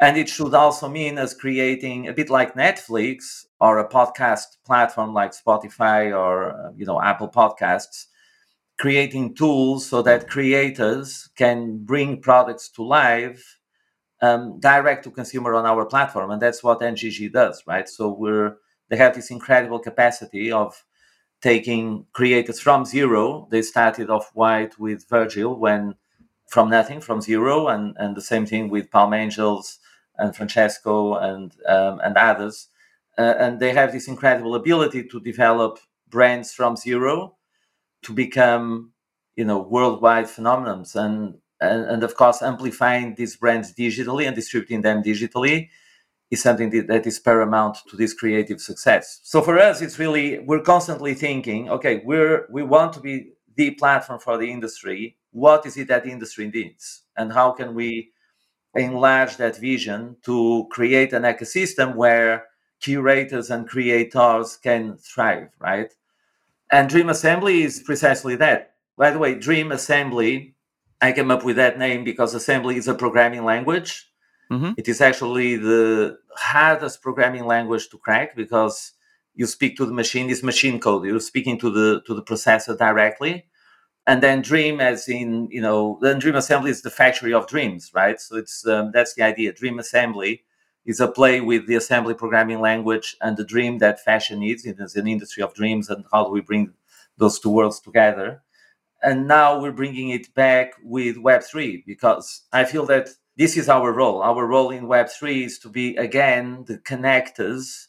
And 0.00 0.16
it 0.16 0.28
should 0.28 0.52
also 0.52 0.88
mean 0.88 1.16
us 1.16 1.32
creating 1.32 2.08
a 2.08 2.12
bit 2.12 2.28
like 2.28 2.54
Netflix 2.54 3.46
or 3.62 3.78
a 3.78 3.88
podcast 3.88 4.58
platform 4.66 5.14
like 5.14 5.32
Spotify 5.32 6.00
or 6.22 6.36
uh, 6.50 6.72
you 6.76 6.86
know 6.86 7.00
Apple 7.00 7.28
Podcasts, 7.28 8.06
creating 8.78 9.34
tools 9.34 9.86
so 9.86 10.02
that 10.02 10.28
creators 10.28 11.30
can 11.36 11.78
bring 11.84 12.20
products 12.20 12.68
to 12.70 12.82
life 12.84 13.60
um, 14.22 14.58
direct 14.60 15.04
to 15.04 15.10
consumer 15.10 15.54
on 15.54 15.66
our 15.66 15.84
platform, 15.86 16.30
and 16.30 16.42
that's 16.42 16.62
what 16.62 16.80
NGG 16.80 17.32
does, 17.32 17.62
right? 17.66 17.88
So 17.88 18.10
we're 18.10 18.56
they 18.88 18.96
have 18.96 19.14
this 19.14 19.30
incredible 19.30 19.80
capacity 19.80 20.52
of 20.52 20.84
taking 21.42 22.06
creators 22.12 22.60
from 22.60 22.84
zero. 22.84 23.48
They 23.50 23.62
started 23.62 24.10
off 24.10 24.30
white 24.34 24.78
with 24.78 25.08
Virgil 25.08 25.56
when 25.56 25.94
from 26.48 26.70
nothing, 26.70 27.00
from 27.00 27.20
zero, 27.20 27.68
and 27.68 27.96
and 27.98 28.16
the 28.16 28.22
same 28.22 28.46
thing 28.46 28.70
with 28.70 28.90
Palm 28.90 29.14
Angels 29.14 29.78
and 30.18 30.36
Francesco 30.36 31.14
and 31.16 31.52
um, 31.68 32.00
and 32.04 32.16
others, 32.16 32.68
uh, 33.22 33.34
and 33.38 33.60
they 33.60 33.72
have 33.72 33.92
this 33.92 34.08
incredible 34.08 34.54
ability 34.54 35.04
to 35.04 35.20
develop 35.20 35.78
brands 36.08 36.52
from 36.52 36.76
zero 36.76 37.36
to 38.02 38.12
become 38.12 38.92
you 39.36 39.44
know 39.44 39.58
worldwide 39.58 40.26
phenomenons. 40.26 40.94
And, 40.94 41.38
and 41.60 41.84
and 41.86 42.02
of 42.02 42.16
course 42.16 42.42
amplifying 42.42 43.14
these 43.14 43.36
brands 43.36 43.72
digitally 43.74 44.26
and 44.26 44.36
distributing 44.36 44.82
them 44.82 45.02
digitally 45.02 45.68
is 46.30 46.42
something 46.42 46.70
that, 46.70 46.86
that 46.88 47.06
is 47.06 47.20
paramount 47.20 47.76
to 47.90 47.96
this 47.96 48.14
creative 48.14 48.60
success. 48.60 49.20
So 49.22 49.42
for 49.42 49.58
us 49.58 49.80
it's 49.80 49.98
really 49.98 50.40
we're 50.40 50.62
constantly 50.62 51.14
thinking 51.14 51.70
okay 51.70 52.02
we're 52.04 52.46
we 52.50 52.62
want 52.62 52.92
to 52.94 53.00
be 53.00 53.32
the 53.56 53.72
platform 53.72 54.18
for 54.18 54.38
the 54.38 54.50
industry. 54.50 55.16
What 55.30 55.66
is 55.66 55.76
it 55.76 55.88
that 55.88 56.04
the 56.04 56.10
industry 56.10 56.50
needs? 56.50 57.02
And 57.16 57.32
how 57.32 57.52
can 57.52 57.74
we 57.74 58.12
enlarge 58.74 59.36
that 59.36 59.56
vision 59.56 60.16
to 60.24 60.66
create 60.70 61.12
an 61.12 61.22
ecosystem 61.22 61.94
where 61.94 62.46
curators 62.82 63.50
and 63.50 63.68
creators 63.68 64.56
can 64.56 64.96
thrive, 64.96 65.48
right? 65.58 65.92
And 66.70 66.88
Dream 66.88 67.08
Assembly 67.08 67.62
is 67.62 67.80
precisely 67.80 68.36
that. 68.36 68.74
By 68.98 69.10
the 69.10 69.18
way, 69.18 69.34
Dream 69.34 69.72
Assembly, 69.72 70.54
I 71.00 71.12
came 71.12 71.30
up 71.30 71.44
with 71.44 71.56
that 71.56 71.78
name 71.78 72.04
because 72.04 72.34
assembly 72.34 72.76
is 72.76 72.88
a 72.88 72.94
programming 72.94 73.44
language. 73.44 74.08
Mm-hmm. 74.50 74.72
It 74.76 74.88
is 74.88 75.00
actually 75.00 75.56
the 75.56 76.18
hardest 76.36 77.02
programming 77.02 77.46
language 77.46 77.88
to 77.90 77.98
crack 77.98 78.36
because 78.36 78.92
you 79.34 79.46
speak 79.46 79.76
to 79.76 79.86
the 79.86 79.92
machine. 79.92 80.28
It's 80.28 80.42
machine 80.42 80.78
code. 80.78 81.06
You're 81.06 81.20
speaking 81.20 81.58
to 81.60 81.70
the 81.70 82.02
to 82.06 82.14
the 82.14 82.22
processor 82.22 82.76
directly, 82.76 83.46
and 84.06 84.22
then 84.22 84.42
Dream, 84.42 84.80
as 84.80 85.08
in 85.08 85.48
you 85.50 85.62
know, 85.62 85.98
then 86.02 86.18
Dream 86.18 86.34
Assembly 86.36 86.70
is 86.70 86.82
the 86.82 86.90
factory 86.90 87.32
of 87.32 87.46
dreams, 87.46 87.90
right? 87.94 88.20
So 88.20 88.36
it's 88.36 88.66
um, 88.66 88.90
that's 88.92 89.14
the 89.14 89.22
idea. 89.22 89.52
Dream 89.52 89.78
Assembly 89.78 90.42
is 90.84 91.00
a 91.00 91.08
play 91.08 91.40
with 91.40 91.66
the 91.66 91.76
assembly 91.76 92.14
programming 92.14 92.60
language 92.60 93.16
and 93.20 93.36
the 93.36 93.44
dream 93.44 93.78
that 93.78 94.00
fashion 94.00 94.40
needs. 94.40 94.64
It 94.64 94.80
is 94.80 94.96
an 94.96 95.06
industry 95.06 95.42
of 95.42 95.54
dreams, 95.54 95.88
and 95.88 96.04
how 96.12 96.24
do 96.24 96.30
we 96.30 96.40
bring 96.40 96.72
those 97.16 97.38
two 97.38 97.50
worlds 97.50 97.80
together? 97.80 98.42
And 99.02 99.26
now 99.26 99.60
we're 99.60 99.72
bringing 99.72 100.10
it 100.10 100.32
back 100.34 100.74
with 100.82 101.16
Web3 101.16 101.84
because 101.86 102.42
I 102.52 102.64
feel 102.64 102.86
that 102.86 103.10
this 103.36 103.56
is 103.56 103.68
our 103.68 103.92
role. 103.92 104.22
Our 104.22 104.46
role 104.46 104.70
in 104.70 104.86
Web3 104.86 105.46
is 105.46 105.58
to 105.60 105.68
be, 105.68 105.96
again, 105.96 106.64
the 106.66 106.78
connectors 106.78 107.86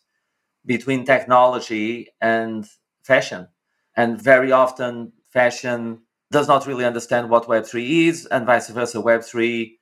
between 0.66 1.06
technology 1.06 2.08
and 2.22 2.68
fashion. 3.04 3.48
And 3.96 4.20
very 4.20 4.52
often, 4.52 5.14
fashion 5.32 6.02
does 6.32 6.48
not 6.48 6.66
really 6.66 6.86
understand 6.86 7.30
what 7.30 7.48
Web3 7.48 8.08
is, 8.08 8.26
and 8.26 8.46
vice 8.46 8.70
versa. 8.70 8.98
Web3 8.98 9.74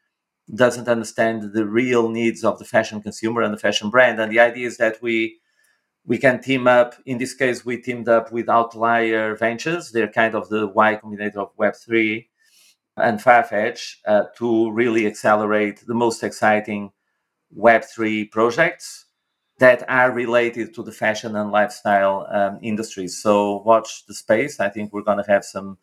doesn't 0.54 0.88
understand 0.88 1.54
the 1.54 1.66
real 1.66 2.10
needs 2.10 2.44
of 2.44 2.60
the 2.60 2.66
fashion 2.66 3.02
consumer 3.02 3.42
and 3.42 3.54
the 3.54 3.60
fashion 3.60 3.90
brand. 3.90 4.20
And 4.20 4.32
the 4.32 4.40
idea 4.40 4.68
is 4.68 4.78
that 4.78 5.02
we 5.02 5.40
we 6.06 6.18
can 6.18 6.42
team 6.42 6.68
up. 6.68 6.96
In 7.06 7.20
this 7.20 7.34
case, 7.34 7.64
we 7.64 7.78
teamed 7.78 8.10
up 8.10 8.32
with 8.32 8.50
Outlier 8.50 9.36
Ventures. 9.36 9.92
They're 9.92 10.08
kind 10.08 10.34
of 10.34 10.50
the 10.50 10.68
Y 10.68 11.00
Combinator 11.02 11.38
of 11.38 11.56
Web3 11.58 12.28
and 12.98 13.20
Farfetch 13.20 13.98
uh, 14.06 14.24
to 14.38 14.72
really 14.72 15.06
accelerate 15.06 15.84
the 15.86 15.94
most 15.94 16.24
exciting 16.24 16.92
Web3 17.56 18.32
projects 18.32 19.06
that 19.60 19.88
are 19.88 20.12
related 20.12 20.74
to 20.74 20.84
the 20.84 20.92
fashion 20.92 21.36
and 21.36 21.52
lifestyle 21.52 22.28
um, 22.32 22.58
industries. 22.64 23.22
So 23.22 23.62
watch 23.62 24.06
the 24.08 24.16
space. 24.16 24.60
I 24.60 24.70
think 24.70 24.92
we're 24.92 25.04
going 25.04 25.24
to 25.24 25.32
have 25.32 25.46
some 25.46 25.78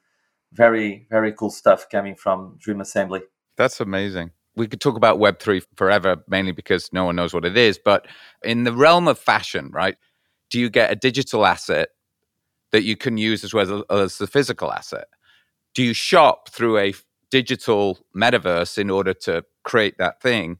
very, 0.53 1.07
very 1.11 1.33
cool 1.33 1.51
stuff 1.51 1.89
coming 1.89 2.17
from 2.17 2.57
Dream 2.59 2.81
Assembly. 2.81 3.21
That's 3.57 3.81
amazing. 3.81 4.33
We 4.59 4.67
could 4.67 4.81
talk 4.81 4.97
about 4.97 5.19
Web3 5.19 5.63
forever, 5.77 6.17
mainly 6.29 6.53
because 6.53 6.93
no 6.93 7.05
one 7.05 7.17
knows 7.17 7.33
what 7.33 7.45
it 7.45 7.57
is. 7.57 7.79
But 7.83 8.07
in 8.43 8.65
the 8.65 8.73
realm 8.73 9.09
of 9.09 9.19
fashion, 9.19 9.71
right? 9.73 9.97
Do 10.51 10.61
you 10.61 10.69
get 10.69 10.91
a 10.91 10.97
digital 10.97 11.47
asset 11.47 11.91
that 12.73 12.83
you 12.83 12.97
can 12.97 13.17
use 13.17 13.45
as 13.45 13.55
well 13.55 13.85
as 13.89 14.19
the 14.19 14.27
physical 14.27 14.73
asset? 14.73 15.07
Do 15.75 15.83
you 15.83 15.95
shop 15.95 16.51
through 16.51 16.79
a 16.79 16.95
digital 17.31 17.99
metaverse 18.15 18.77
in 18.77 18.91
order 18.91 19.15
to 19.15 19.45
create 19.63 19.97
that 19.99 20.21
thing? 20.21 20.59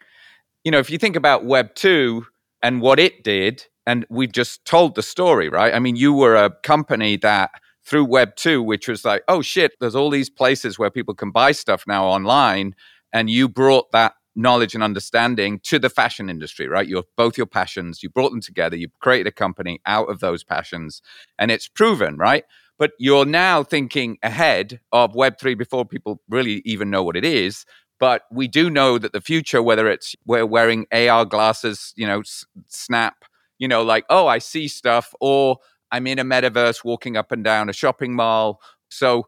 You 0.65 0.71
know, 0.71 0.79
if 0.79 0.91
you 0.91 0.99
think 0.99 1.17
about 1.17 1.45
Web 1.45 1.75
2, 1.75 2.25
and 2.63 2.81
what 2.81 2.99
it 2.99 3.23
did. 3.23 3.67
And 3.87 4.07
we've 4.11 4.33
just 4.33 4.65
told 4.65 4.95
the 4.95 5.03
story, 5.03 5.49
right? 5.49 5.73
I 5.73 5.79
mean, 5.79 5.97
you 5.97 6.13
were 6.13 6.37
a 6.37 6.51
company 6.63 7.17
that 7.19 7.51
through 7.85 8.05
Web 8.05 8.37
2, 8.37 8.63
which 8.63 8.87
was 8.87 9.05
like, 9.05 9.23
oh 9.29 9.41
shit, 9.41 9.73
there's 9.81 9.95
all 9.95 10.11
these 10.11 10.29
places 10.29 10.79
where 10.79 10.91
people 10.91 11.15
can 11.15 11.31
buy 11.31 11.53
stuff 11.53 11.85
now 11.87 12.05
online. 12.05 12.75
And 13.13 13.31
you 13.31 13.49
brought 13.49 13.91
that 13.93 14.15
knowledge 14.35 14.75
and 14.75 14.85
understanding 14.85 15.61
to 15.65 15.79
the 15.79 15.91
fashion 15.91 16.31
industry, 16.31 16.69
right? 16.69 16.87
Your 16.87 17.05
both 17.17 17.37
your 17.37 17.47
passions, 17.47 18.03
you 18.03 18.09
brought 18.09 18.31
them 18.31 18.41
together, 18.41 18.77
you 18.77 18.89
created 19.01 19.27
a 19.27 19.33
company 19.33 19.81
out 19.85 20.09
of 20.09 20.21
those 20.21 20.45
passions, 20.45 21.03
and 21.39 21.51
it's 21.51 21.69
proven, 21.69 22.17
right? 22.17 22.45
But 22.79 22.93
you're 22.99 23.25
now 23.25 23.65
thinking 23.65 24.19
ahead 24.23 24.81
of 24.93 25.15
Web3 25.15 25.55
before 25.55 25.85
people 25.85 26.23
really 26.29 26.63
even 26.65 26.91
know 26.91 27.03
what 27.03 27.17
it 27.17 27.25
is. 27.25 27.65
But 27.99 28.23
we 28.31 28.47
do 28.47 28.71
know 28.71 28.97
that 28.99 29.13
the 29.13 29.21
future, 29.21 29.61
whether 29.61 29.89
it's 29.89 30.15
we're 30.25 30.47
wearing 30.47 30.87
AR 30.93 31.25
glasses, 31.25 31.93
you 31.97 32.07
know, 32.07 32.21
s- 32.21 32.45
snap, 32.69 33.25
you 33.59 33.67
know, 33.67 33.83
like, 33.83 34.05
oh, 34.09 34.29
I 34.29 34.39
see 34.39 34.69
stuff, 34.69 35.13
or 35.21 35.57
I'm 35.91 36.07
in 36.07 36.21
a 36.21 36.25
metaverse 36.25 36.85
walking 36.85 37.17
up 37.17 37.33
and 37.33 37.43
down 37.43 37.69
a 37.69 37.73
shopping 37.73 38.15
mall. 38.15 38.61
So, 38.89 39.27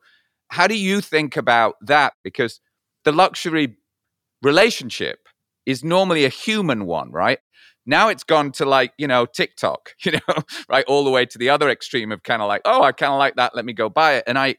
how 0.50 0.68
do 0.68 0.76
you 0.78 1.00
think 1.00 1.36
about 1.36 1.74
that? 1.82 2.12
Because 2.22 2.60
the 3.04 3.12
luxury 3.12 3.76
relationship 4.42 5.28
is 5.66 5.84
normally 5.84 6.24
a 6.24 6.28
human 6.28 6.86
one, 6.86 7.10
right? 7.10 7.38
Now 7.86 8.08
it's 8.08 8.24
gone 8.24 8.52
to 8.52 8.64
like, 8.64 8.92
you 8.98 9.06
know, 9.06 9.26
TikTok, 9.26 9.94
you 10.04 10.12
know, 10.12 10.42
right? 10.68 10.84
All 10.86 11.04
the 11.04 11.10
way 11.10 11.26
to 11.26 11.38
the 11.38 11.50
other 11.50 11.68
extreme 11.68 12.12
of 12.12 12.22
kind 12.22 12.42
of 12.42 12.48
like, 12.48 12.62
oh, 12.64 12.82
I 12.82 12.92
kind 12.92 13.12
of 13.12 13.18
like 13.18 13.36
that. 13.36 13.54
Let 13.54 13.64
me 13.64 13.72
go 13.72 13.88
buy 13.88 14.14
it. 14.14 14.24
And 14.26 14.38
I, 14.38 14.56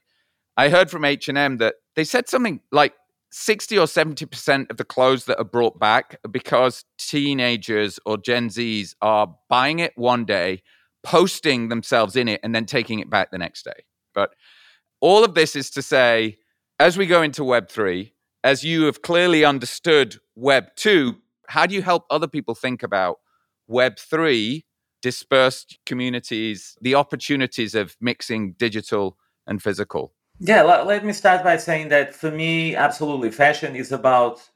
I 0.58 0.70
heard 0.70 0.90
from 0.90 1.06
H&M 1.06 1.58
that 1.58 1.76
they 1.96 2.04
said 2.04 2.28
something 2.28 2.62
like 2.72 2.94
60 3.32 3.78
or 3.78 3.86
70% 3.86 4.70
of 4.70 4.78
the 4.78 4.84
clothes 4.84 5.26
that 5.26 5.38
are 5.38 5.46
brought 5.46 5.80
back 5.80 6.18
because 6.30 6.84
teenagers 6.98 8.00
or 8.06 8.18
Gen 8.18 8.50
Zs 8.50 8.94
are 9.02 9.34
buying 9.50 9.80
it 9.80 9.94
one 9.96 10.26
day, 10.26 10.62
posting 11.04 11.70
themselves 11.70 12.16
in 12.16 12.28
it, 12.28 12.42
and 12.44 12.54
then 12.54 12.66
taking 12.66 13.00
it 13.00 13.10
back 13.10 13.32
the 13.32 13.38
next 13.38 13.64
day. 13.64 13.86
But 14.14 14.36
all 15.00 15.24
of 15.24 15.34
this 15.34 15.56
is 15.56 15.70
to 15.72 15.82
say, 15.82 16.38
as 16.80 16.98
we 16.98 17.06
go 17.06 17.22
into 17.22 17.44
Web3, 17.44 18.12
as 18.44 18.64
you 18.64 18.84
have 18.84 19.02
clearly 19.02 19.46
understood 19.46 20.18
Web2, 20.38 21.18
how 21.48 21.66
do 21.66 21.76
you 21.76 21.82
help 21.82 22.06
other 22.10 22.28
people 22.28 22.56
think 22.56 22.84
about 22.84 23.18
Web3, 23.70 24.64
dispersed 25.02 25.80
communities, 25.86 26.78
the 26.82 26.96
opportunities 26.96 27.76
of 27.76 27.96
mixing 28.02 28.54
digital 28.54 29.18
and 29.46 29.62
physical? 29.62 30.14
Yeah, 30.40 30.64
let, 30.64 30.88
let 30.88 31.06
me 31.06 31.14
start 31.14 31.44
by 31.44 31.58
saying 31.58 31.90
that 31.90 32.16
for 32.16 32.32
me, 32.32 32.76
absolutely, 32.76 33.32
fashion 33.32 33.76
is 33.76 33.92
about 33.92 34.50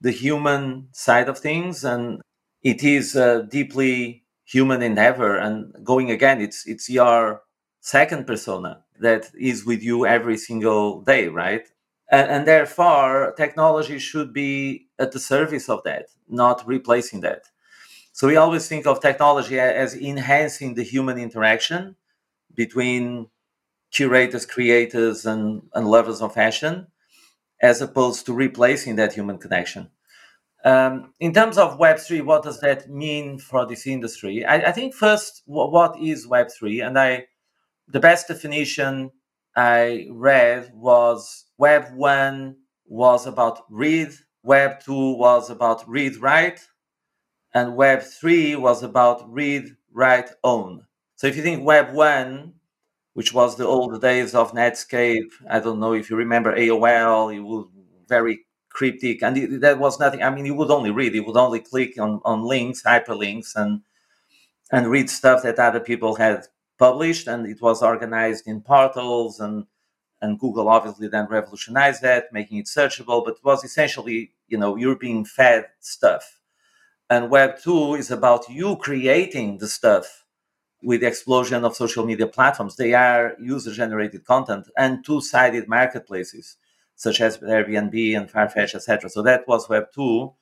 the 0.00 0.10
human 0.10 0.88
side 0.92 1.28
of 1.28 1.38
things, 1.38 1.84
and 1.84 2.20
it 2.62 2.82
is 2.82 3.16
a 3.16 3.44
deeply 3.44 4.24
human 4.44 4.82
endeavor. 4.82 5.36
And 5.36 5.72
going 5.82 6.10
again, 6.10 6.42
it's 6.42 6.66
it's 6.66 6.90
your 6.90 7.42
second 7.80 8.26
persona 8.26 8.82
that 9.00 9.30
is 9.38 9.64
with 9.64 9.82
you 9.82 10.04
every 10.06 10.36
single 10.36 11.00
day, 11.02 11.28
right? 11.28 11.66
And, 12.10 12.30
and 12.30 12.46
therefore, 12.46 13.34
technology 13.36 13.98
should 13.98 14.32
be 14.32 14.88
at 14.98 15.12
the 15.12 15.18
service 15.18 15.68
of 15.68 15.82
that, 15.84 16.06
not 16.28 16.66
replacing 16.66 17.20
that. 17.20 17.44
So 18.12 18.28
we 18.28 18.36
always 18.36 18.68
think 18.68 18.86
of 18.86 19.00
technology 19.00 19.58
as 19.58 19.96
enhancing 19.96 20.74
the 20.74 20.84
human 20.84 21.18
interaction 21.18 21.96
between 22.54 23.28
curators, 23.90 24.46
creators, 24.46 25.26
and, 25.26 25.62
and 25.74 25.88
lovers 25.88 26.22
of 26.22 26.34
fashion, 26.34 26.86
as 27.60 27.80
opposed 27.80 28.26
to 28.26 28.32
replacing 28.32 28.96
that 28.96 29.12
human 29.12 29.38
connection. 29.38 29.90
Um, 30.64 31.12
in 31.20 31.32
terms 31.32 31.58
of 31.58 31.78
Web3, 31.78 32.24
what 32.24 32.42
does 32.42 32.60
that 32.60 32.88
mean 32.88 33.38
for 33.38 33.66
this 33.66 33.86
industry? 33.86 34.44
I, 34.44 34.56
I 34.68 34.72
think 34.72 34.94
first, 34.94 35.42
w- 35.46 35.70
what 35.70 35.98
is 36.00 36.26
Web3? 36.26 36.86
And 36.86 36.98
I, 36.98 37.26
the 37.88 38.00
best 38.00 38.28
definition 38.28 39.10
I 39.56 40.08
read 40.10 40.72
was 40.74 41.46
Web 41.58 41.94
1 41.94 42.56
was 42.86 43.26
about 43.26 43.64
read, 43.70 44.10
Web 44.42 44.80
2 44.80 45.14
was 45.16 45.50
about 45.50 45.88
read, 45.88 46.16
write, 46.16 46.60
and 47.54 47.76
Web 47.76 48.02
3 48.02 48.56
was 48.56 48.82
about 48.82 49.30
read, 49.32 49.76
write, 49.92 50.30
own. 50.42 50.86
So 51.16 51.26
if 51.26 51.36
you 51.36 51.42
think 51.42 51.64
Web 51.64 51.92
1 51.92 52.54
which 53.14 53.32
was 53.32 53.56
the 53.56 53.66
old 53.66 54.00
days 54.00 54.34
of 54.34 54.52
Netscape. 54.52 55.30
I 55.48 55.60
don't 55.60 55.80
know 55.80 55.94
if 55.94 56.10
you 56.10 56.16
remember 56.16 56.54
AOL. 56.54 57.34
It 57.34 57.40
was 57.40 57.68
very 58.08 58.44
cryptic, 58.68 59.22
and 59.22 59.38
it, 59.38 59.60
that 59.60 59.78
was 59.78 59.98
nothing. 59.98 60.22
I 60.22 60.30
mean, 60.30 60.44
you 60.44 60.54
would 60.54 60.70
only 60.70 60.90
read. 60.90 61.14
You 61.14 61.24
would 61.24 61.36
only 61.36 61.60
click 61.60 61.98
on, 61.98 62.20
on 62.24 62.44
links, 62.44 62.82
hyperlinks, 62.82 63.54
and 63.56 63.80
and 64.72 64.90
read 64.90 65.08
stuff 65.08 65.42
that 65.44 65.58
other 65.58 65.80
people 65.80 66.16
had 66.16 66.46
published, 66.78 67.26
and 67.28 67.46
it 67.46 67.60
was 67.60 67.82
organized 67.82 68.46
in 68.46 68.60
portals 68.60 69.40
and 69.40 69.66
and 70.22 70.38
Google 70.38 70.68
obviously 70.68 71.08
then 71.08 71.26
revolutionized 71.28 72.00
that, 72.00 72.32
making 72.32 72.56
it 72.58 72.64
searchable. 72.66 73.22
But 73.24 73.34
it 73.34 73.44
was 73.44 73.62
essentially, 73.62 74.32
you 74.48 74.56
know, 74.56 74.74
you're 74.76 74.96
being 74.96 75.24
fed 75.26 75.66
stuff. 75.80 76.40
And 77.10 77.30
Web 77.30 77.58
two 77.62 77.94
is 77.94 78.10
about 78.10 78.48
you 78.48 78.76
creating 78.76 79.58
the 79.58 79.68
stuff 79.68 80.24
with 80.82 81.00
the 81.00 81.06
explosion 81.08 81.64
of 81.64 81.76
social 81.76 82.06
media 82.06 82.26
platforms. 82.26 82.76
They 82.76 82.94
are 82.94 83.34
user 83.40 83.72
generated 83.72 84.24
content 84.24 84.68
and 84.76 85.04
two 85.04 85.20
sided 85.20 85.68
marketplaces 85.68 86.56
such 86.96 87.20
as 87.20 87.38
Airbnb 87.38 88.16
and 88.16 88.30
Farfetch, 88.30 88.74
etc. 88.74 89.10
So 89.10 89.22
that 89.22 89.46
was 89.48 89.68
Web 89.68 89.86
2. 89.94 90.32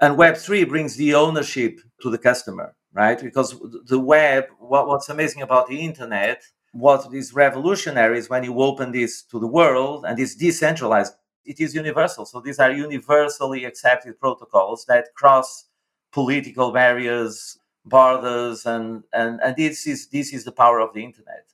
And 0.00 0.18
Web 0.18 0.36
3 0.36 0.64
brings 0.64 0.96
the 0.96 1.14
ownership 1.14 1.80
to 2.02 2.10
the 2.10 2.18
customer, 2.18 2.74
right? 2.92 3.20
Because 3.20 3.58
the 3.86 3.98
web, 3.98 4.46
what, 4.58 4.86
what's 4.86 5.08
amazing 5.08 5.42
about 5.42 5.68
the 5.68 5.80
internet, 5.80 6.42
what 6.72 7.12
is 7.12 7.34
revolutionary 7.34 8.18
is 8.18 8.30
when 8.30 8.44
you 8.44 8.60
open 8.60 8.92
this 8.92 9.22
to 9.24 9.38
the 9.38 9.46
world 9.46 10.04
and 10.06 10.18
it's 10.18 10.34
decentralized, 10.34 11.14
it 11.44 11.60
is 11.60 11.74
universal. 11.74 12.24
So 12.24 12.40
these 12.40 12.58
are 12.58 12.70
universally 12.70 13.64
accepted 13.64 14.18
protocols 14.18 14.84
that 14.86 15.14
cross 15.14 15.66
political 16.12 16.72
barriers, 16.72 17.58
borders 17.84 18.64
and, 18.66 19.02
and 19.12 19.40
and 19.42 19.56
this 19.56 19.86
is 19.86 20.08
this 20.08 20.32
is 20.32 20.44
the 20.44 20.52
power 20.52 20.80
of 20.80 20.94
the 20.94 21.02
internet 21.04 21.46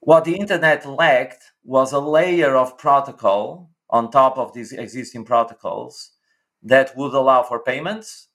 what 0.00 0.24
the 0.24 0.36
internet 0.36 0.84
lacked 0.86 1.52
was 1.64 1.92
a 1.92 1.98
layer 1.98 2.54
of 2.56 2.76
protocol 2.76 3.70
on 3.88 4.10
top 4.10 4.36
of 4.36 4.52
these 4.52 4.72
existing 4.72 5.24
protocols 5.24 6.10
that 6.62 6.94
would 6.96 7.14
allow 7.14 7.42
for 7.42 7.60
payments 7.60 8.28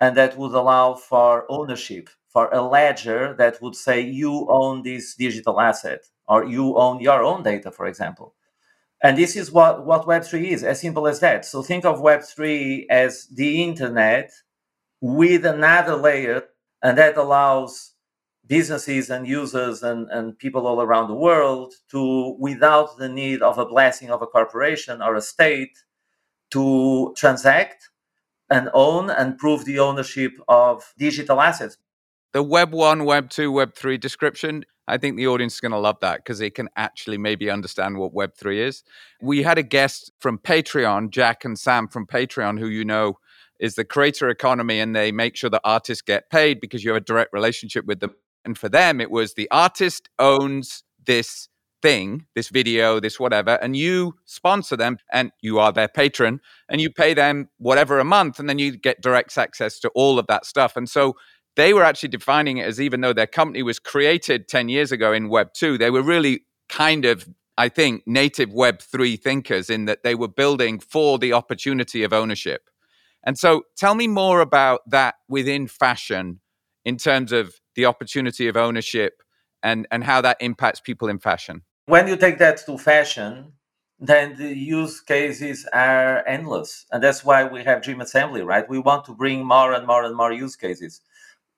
and 0.00 0.16
that 0.16 0.36
would 0.36 0.52
allow 0.52 0.94
for 0.94 1.44
ownership, 1.50 2.08
for 2.28 2.48
a 2.52 2.62
ledger 2.62 3.34
that 3.38 3.60
would 3.62 3.74
say 3.74 4.00
you 4.00 4.46
own 4.48 4.82
this 4.82 5.14
digital 5.14 5.60
asset 5.60 6.00
or 6.28 6.44
you 6.44 6.76
own 6.76 7.00
your 7.00 7.22
own 7.22 7.42
data, 7.42 7.70
for 7.70 7.86
example. 7.86 8.34
And 9.02 9.16
this 9.16 9.36
is 9.36 9.52
what, 9.52 9.86
what 9.86 10.06
Web3 10.06 10.44
is, 10.44 10.64
as 10.64 10.80
simple 10.80 11.06
as 11.06 11.20
that. 11.20 11.44
So 11.44 11.62
think 11.62 11.84
of 11.84 12.00
Web3 12.00 12.86
as 12.90 13.26
the 13.26 13.62
internet 13.62 14.32
with 15.00 15.46
another 15.46 15.94
layer, 15.94 16.42
and 16.82 16.98
that 16.98 17.16
allows 17.16 17.92
businesses 18.46 19.10
and 19.10 19.26
users 19.26 19.82
and, 19.82 20.08
and 20.10 20.38
people 20.38 20.66
all 20.66 20.82
around 20.82 21.08
the 21.08 21.14
world 21.14 21.74
to, 21.90 22.36
without 22.40 22.98
the 22.98 23.08
need 23.08 23.40
of 23.40 23.58
a 23.58 23.66
blessing 23.66 24.10
of 24.10 24.22
a 24.22 24.26
corporation 24.26 25.00
or 25.00 25.14
a 25.14 25.20
state, 25.20 25.78
to 26.50 27.14
transact 27.16 27.87
and 28.50 28.70
own 28.72 29.10
and 29.10 29.38
prove 29.38 29.64
the 29.64 29.78
ownership 29.78 30.32
of 30.48 30.94
digital 30.98 31.40
assets. 31.40 31.76
The 32.32 32.42
Web 32.42 32.72
1, 32.72 33.04
Web 33.04 33.30
2, 33.30 33.50
Web 33.50 33.74
3 33.74 33.96
description, 33.96 34.64
I 34.86 34.96
think 34.96 35.16
the 35.16 35.26
audience 35.26 35.54
is 35.54 35.60
going 35.60 35.72
to 35.72 35.78
love 35.78 36.00
that 36.00 36.18
because 36.18 36.38
they 36.38 36.50
can 36.50 36.68
actually 36.76 37.18
maybe 37.18 37.50
understand 37.50 37.98
what 37.98 38.14
Web 38.14 38.34
3 38.34 38.62
is. 38.62 38.84
We 39.20 39.42
had 39.42 39.58
a 39.58 39.62
guest 39.62 40.12
from 40.18 40.38
Patreon, 40.38 41.10
Jack 41.10 41.44
and 41.44 41.58
Sam 41.58 41.88
from 41.88 42.06
Patreon, 42.06 42.58
who 42.58 42.68
you 42.68 42.84
know 42.84 43.18
is 43.60 43.74
the 43.74 43.84
creator 43.84 44.30
economy, 44.30 44.80
and 44.80 44.96
they 44.96 45.12
make 45.12 45.36
sure 45.36 45.50
that 45.50 45.60
artists 45.62 46.02
get 46.02 46.30
paid 46.30 46.60
because 46.60 46.84
you 46.84 46.90
have 46.90 47.02
a 47.02 47.04
direct 47.04 47.32
relationship 47.32 47.84
with 47.84 48.00
them. 48.00 48.14
And 48.44 48.56
for 48.56 48.70
them, 48.70 49.00
it 49.00 49.10
was 49.10 49.34
the 49.34 49.50
artist 49.50 50.08
owns 50.18 50.84
this 51.04 51.48
thing, 51.82 52.26
this 52.34 52.48
video, 52.48 53.00
this 53.00 53.20
whatever, 53.20 53.58
and 53.62 53.76
you 53.76 54.14
sponsor 54.24 54.76
them 54.76 54.98
and 55.12 55.32
you 55.40 55.58
are 55.58 55.72
their 55.72 55.88
patron 55.88 56.40
and 56.68 56.80
you 56.80 56.90
pay 56.90 57.14
them 57.14 57.48
whatever 57.58 57.98
a 57.98 58.04
month 58.04 58.38
and 58.38 58.48
then 58.48 58.58
you 58.58 58.76
get 58.76 59.00
direct 59.00 59.36
access 59.38 59.78
to 59.80 59.88
all 59.90 60.18
of 60.18 60.26
that 60.26 60.44
stuff. 60.44 60.76
And 60.76 60.88
so 60.88 61.16
they 61.56 61.74
were 61.74 61.84
actually 61.84 62.10
defining 62.10 62.58
it 62.58 62.66
as 62.66 62.80
even 62.80 63.00
though 63.00 63.12
their 63.12 63.26
company 63.26 63.62
was 63.62 63.78
created 63.78 64.48
10 64.48 64.68
years 64.68 64.92
ago 64.92 65.12
in 65.12 65.28
Web 65.28 65.52
2, 65.54 65.78
they 65.78 65.90
were 65.90 66.02
really 66.02 66.44
kind 66.68 67.04
of, 67.04 67.28
I 67.56 67.68
think, 67.68 68.02
native 68.06 68.52
Web 68.52 68.80
3 68.80 69.16
thinkers 69.16 69.70
in 69.70 69.86
that 69.86 70.02
they 70.02 70.14
were 70.14 70.28
building 70.28 70.78
for 70.78 71.18
the 71.18 71.32
opportunity 71.32 72.02
of 72.02 72.12
ownership. 72.12 72.70
And 73.24 73.38
so 73.38 73.62
tell 73.76 73.94
me 73.94 74.06
more 74.06 74.40
about 74.40 74.88
that 74.90 75.16
within 75.28 75.66
fashion 75.66 76.40
in 76.84 76.96
terms 76.96 77.32
of 77.32 77.54
the 77.74 77.84
opportunity 77.86 78.48
of 78.48 78.56
ownership 78.56 79.22
and, 79.62 79.86
and 79.90 80.04
how 80.04 80.20
that 80.20 80.36
impacts 80.40 80.80
people 80.80 81.08
in 81.08 81.18
fashion 81.18 81.62
when 81.88 82.08
you 82.08 82.16
take 82.16 82.38
that 82.38 82.58
to 82.66 82.78
fashion, 82.78 83.52
then 84.00 84.36
the 84.36 84.56
use 84.56 85.00
cases 85.00 85.66
are 85.72 86.26
endless. 86.26 86.86
And 86.92 87.02
that's 87.02 87.24
why 87.24 87.44
we 87.44 87.64
have 87.64 87.82
Dream 87.82 88.00
Assembly, 88.00 88.42
right? 88.42 88.68
We 88.68 88.78
want 88.78 89.04
to 89.06 89.14
bring 89.14 89.44
more 89.46 89.72
and 89.74 89.86
more 89.86 90.04
and 90.04 90.16
more 90.16 90.32
use 90.32 90.56
cases. 90.56 91.00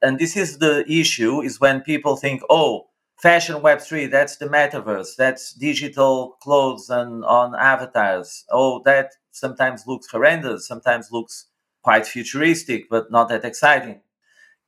And 0.03 0.19
this 0.19 0.37
is 0.37 0.59
the 0.59 0.85
issue 0.91 1.43
is 1.43 1.61
when 1.61 1.83
people 1.83 2.17
think, 2.17 2.43
oh, 2.51 2.89
fashion 3.21 3.57
web3, 3.63 4.07
that's 4.07 4.37
the 4.37 4.47
metaverse, 4.47 5.17
that's 5.17 5.55
digital 5.55 6.39
clothes 6.43 6.91
and 6.91 7.25
on 7.25 7.55
avatars. 7.57 8.45
Oh, 8.51 8.83
that 8.85 9.13
sometimes 9.33 9.87
looks 9.87 10.09
horrendous, 10.11 10.69
sometimes 10.69 11.13
looks 11.13 11.47
quite 11.83 12.07
futuristic, 12.07 12.89
but 12.91 13.11
not 13.11 13.29
that 13.31 13.45
exciting. 13.45 14.03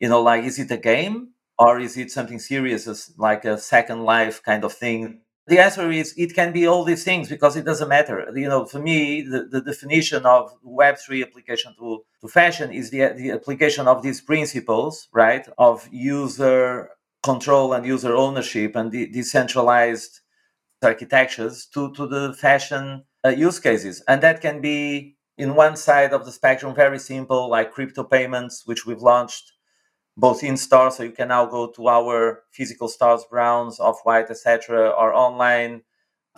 You 0.00 0.08
know, 0.08 0.22
like 0.22 0.44
is 0.44 0.58
it 0.58 0.70
a 0.70 0.76
game 0.76 1.30
or 1.58 1.80
is 1.80 1.96
it 1.96 2.10
something 2.10 2.38
serious 2.38 3.12
like 3.18 3.44
a 3.44 3.58
second 3.58 4.04
life 4.04 4.42
kind 4.42 4.64
of 4.64 4.72
thing 4.72 5.20
the 5.48 5.58
answer 5.58 5.90
is 5.90 6.14
it 6.16 6.34
can 6.34 6.52
be 6.52 6.66
all 6.66 6.84
these 6.84 7.04
things 7.04 7.28
because 7.28 7.56
it 7.56 7.64
doesn't 7.64 7.88
matter. 7.88 8.30
You 8.34 8.48
know, 8.48 8.64
for 8.64 8.78
me, 8.78 9.22
the, 9.22 9.44
the 9.50 9.60
definition 9.60 10.24
of 10.24 10.52
Web3 10.64 11.24
application 11.26 11.74
to, 11.78 12.04
to 12.20 12.28
fashion 12.28 12.72
is 12.72 12.90
the, 12.90 13.12
the 13.16 13.32
application 13.32 13.88
of 13.88 14.02
these 14.02 14.20
principles, 14.20 15.08
right, 15.12 15.46
of 15.58 15.88
user 15.90 16.90
control 17.22 17.72
and 17.72 17.84
user 17.84 18.14
ownership 18.14 18.76
and 18.76 18.92
de- 18.92 19.06
decentralized 19.10 20.20
architectures 20.82 21.66
to, 21.66 21.92
to 21.94 22.06
the 22.06 22.34
fashion 22.34 23.04
uh, 23.24 23.28
use 23.30 23.58
cases. 23.58 24.02
And 24.08 24.22
that 24.22 24.40
can 24.40 24.60
be 24.60 25.16
in 25.38 25.54
one 25.54 25.76
side 25.76 26.12
of 26.12 26.24
the 26.24 26.32
spectrum, 26.32 26.74
very 26.74 26.98
simple, 26.98 27.48
like 27.48 27.72
crypto 27.72 28.04
payments, 28.04 28.62
which 28.66 28.86
we've 28.86 29.02
launched 29.02 29.52
both 30.16 30.44
in 30.44 30.56
store, 30.56 30.90
so 30.90 31.02
you 31.02 31.12
can 31.12 31.28
now 31.28 31.46
go 31.46 31.68
to 31.68 31.88
our 31.88 32.44
physical 32.50 32.88
stores, 32.88 33.24
Browns, 33.30 33.80
Off 33.80 34.00
White, 34.04 34.30
etc., 34.30 34.90
or 34.90 35.12
online. 35.14 35.82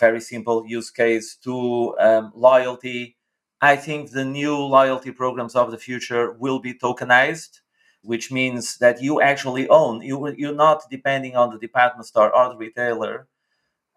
Very 0.00 0.20
simple 0.20 0.66
use 0.66 0.90
case 0.90 1.36
to 1.44 1.96
um, 1.98 2.32
loyalty. 2.34 3.16
I 3.60 3.76
think 3.76 4.10
the 4.10 4.24
new 4.24 4.56
loyalty 4.56 5.12
programs 5.12 5.54
of 5.56 5.70
the 5.70 5.78
future 5.78 6.32
will 6.32 6.58
be 6.58 6.74
tokenized, 6.74 7.60
which 8.02 8.30
means 8.32 8.78
that 8.78 9.00
you 9.02 9.20
actually 9.20 9.68
own. 9.68 10.02
You 10.02 10.34
you're 10.36 10.54
not 10.54 10.82
depending 10.90 11.36
on 11.36 11.50
the 11.52 11.58
department 11.58 12.06
store 12.06 12.34
or 12.34 12.50
the 12.50 12.56
retailer 12.56 13.28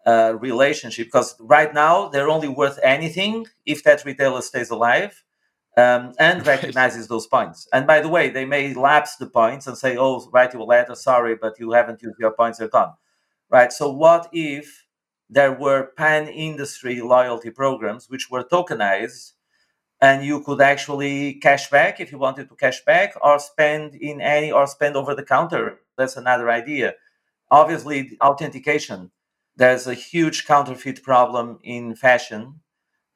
uh, 0.06 0.36
relationship 0.40 1.06
because 1.08 1.36
right 1.40 1.74
now 1.74 2.08
they're 2.08 2.30
only 2.30 2.48
worth 2.48 2.78
anything 2.82 3.46
if 3.66 3.82
that 3.84 4.04
retailer 4.04 4.40
stays 4.42 4.70
alive 4.70 5.24
um, 5.78 6.12
and 6.18 6.46
recognizes 6.46 7.08
those 7.08 7.26
points. 7.26 7.68
And 7.72 7.86
by 7.86 8.00
the 8.00 8.08
way, 8.08 8.30
they 8.30 8.44
may 8.44 8.74
lapse 8.74 9.16
the 9.16 9.28
points 9.28 9.66
and 9.66 9.78
say, 9.78 9.96
"Oh, 9.96 10.28
write 10.32 10.54
you 10.54 10.62
a 10.62 10.64
letter, 10.64 10.94
sorry, 10.96 11.36
but 11.36 11.58
you 11.60 11.72
haven't 11.72 12.02
used 12.02 12.18
your 12.18 12.32
points; 12.32 12.58
they're 12.58 12.68
gone." 12.68 12.94
Right. 13.50 13.72
So, 13.72 13.90
what 13.90 14.28
if 14.32 14.86
there 15.30 15.52
were 15.52 15.92
pan-industry 15.96 17.00
loyalty 17.02 17.50
programs 17.50 18.10
which 18.10 18.30
were 18.30 18.44
tokenized, 18.44 19.32
and 20.00 20.24
you 20.24 20.42
could 20.42 20.60
actually 20.60 21.34
cash 21.34 21.70
back 21.70 22.00
if 22.00 22.12
you 22.12 22.18
wanted 22.18 22.48
to 22.48 22.56
cash 22.56 22.84
back, 22.84 23.14
or 23.22 23.38
spend 23.38 23.94
in 23.96 24.20
any, 24.20 24.52
or 24.52 24.66
spend 24.66 24.96
over 24.96 25.14
the 25.14 25.24
counter? 25.24 25.80
That's 25.98 26.16
another 26.16 26.50
idea. 26.50 26.94
Obviously, 27.50 28.18
authentication. 28.22 29.10
There's 29.56 29.86
a 29.86 29.94
huge 29.94 30.46
counterfeit 30.46 31.02
problem 31.02 31.58
in 31.64 31.96
fashion 31.96 32.60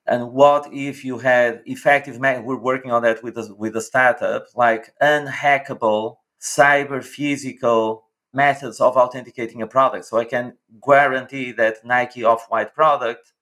and 0.07 0.33
what 0.33 0.69
if 0.73 1.05
you 1.05 1.19
had 1.19 1.62
effective 1.67 2.19
we're 2.19 2.57
working 2.57 2.91
on 2.91 3.03
that 3.03 3.23
with 3.23 3.38
a, 3.38 3.55
with 3.57 3.77
a 3.77 3.81
startup 3.81 4.47
like 4.57 4.95
unhackable 5.01 6.17
cyber 6.41 7.03
physical 7.03 8.05
methods 8.33 8.81
of 8.81 8.97
authenticating 8.97 9.62
a 9.62 9.67
product. 9.67 10.05
So 10.07 10.19
i 10.19 10.25
can 10.25 10.55
guarantee 10.85 11.53
that 11.53 11.85
nike 11.85 12.25
off-white 12.25 12.75
product 12.75 13.33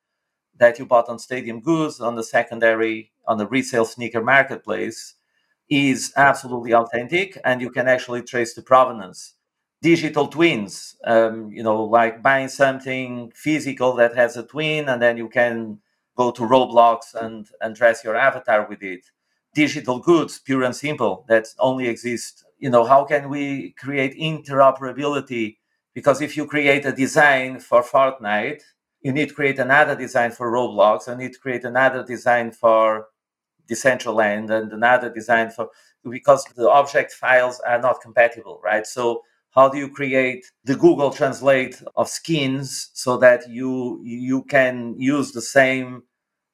that 0.58 0.78
you 0.78 0.86
bought 0.86 1.08
on 1.08 1.18
stadium 1.18 1.60
goods 1.60 2.00
on 2.00 2.16
the 2.16 2.24
secondary 2.24 3.12
on 3.26 3.38
the 3.38 3.46
resale 3.46 3.84
sneaker 3.84 4.22
marketplace 4.22 5.14
is 5.70 6.12
absolutely 6.16 6.74
authentic 6.74 7.38
and 7.44 7.60
you 7.60 7.70
can 7.70 7.86
actually 7.86 8.22
trace 8.22 8.54
the 8.54 8.62
provenance. 8.62 9.34
Digital 9.80 10.26
twins 10.26 10.96
um, 11.06 11.50
you 11.50 11.62
know 11.62 11.84
like 11.84 12.22
buying 12.22 12.48
something 12.48 13.32
physical 13.34 13.94
that 13.94 14.14
has 14.14 14.36
a 14.36 14.42
twin 14.42 14.88
and 14.90 15.00
then 15.00 15.16
you 15.16 15.28
can 15.28 15.78
go 16.16 16.30
to 16.30 16.42
Roblox 16.42 17.14
and, 17.14 17.48
and 17.60 17.74
dress 17.74 18.04
your 18.04 18.16
avatar 18.16 18.66
with 18.68 18.82
it. 18.82 19.04
Digital 19.54 19.98
goods, 19.98 20.38
pure 20.38 20.62
and 20.62 20.76
simple, 20.76 21.24
that 21.28 21.46
only 21.58 21.88
exist. 21.88 22.44
You 22.58 22.70
know, 22.70 22.84
how 22.84 23.04
can 23.04 23.28
we 23.28 23.72
create 23.72 24.16
interoperability? 24.18 25.56
Because 25.94 26.20
if 26.20 26.36
you 26.36 26.46
create 26.46 26.84
a 26.84 26.92
design 26.92 27.58
for 27.58 27.82
Fortnite, 27.82 28.62
you 29.02 29.12
need 29.12 29.30
to 29.30 29.34
create 29.34 29.58
another 29.58 29.96
design 29.96 30.30
for 30.30 30.52
Roblox, 30.52 31.08
and 31.08 31.18
need 31.18 31.32
to 31.32 31.38
create 31.38 31.64
another 31.64 32.04
design 32.04 32.52
for 32.52 33.06
Decentraland, 33.68 34.50
and 34.50 34.72
another 34.72 35.10
design 35.12 35.50
for 35.50 35.68
because 36.08 36.44
the 36.56 36.68
object 36.68 37.12
files 37.12 37.60
are 37.60 37.80
not 37.80 38.00
compatible, 38.00 38.60
right? 38.62 38.86
So 38.86 39.22
how 39.52 39.68
do 39.68 39.78
you 39.78 39.88
create 39.88 40.44
the 40.64 40.76
google 40.76 41.10
translate 41.10 41.82
of 41.96 42.08
skins 42.08 42.90
so 42.94 43.16
that 43.16 43.48
you 43.48 44.00
you 44.04 44.42
can 44.44 44.94
use 44.98 45.32
the 45.32 45.42
same 45.42 46.02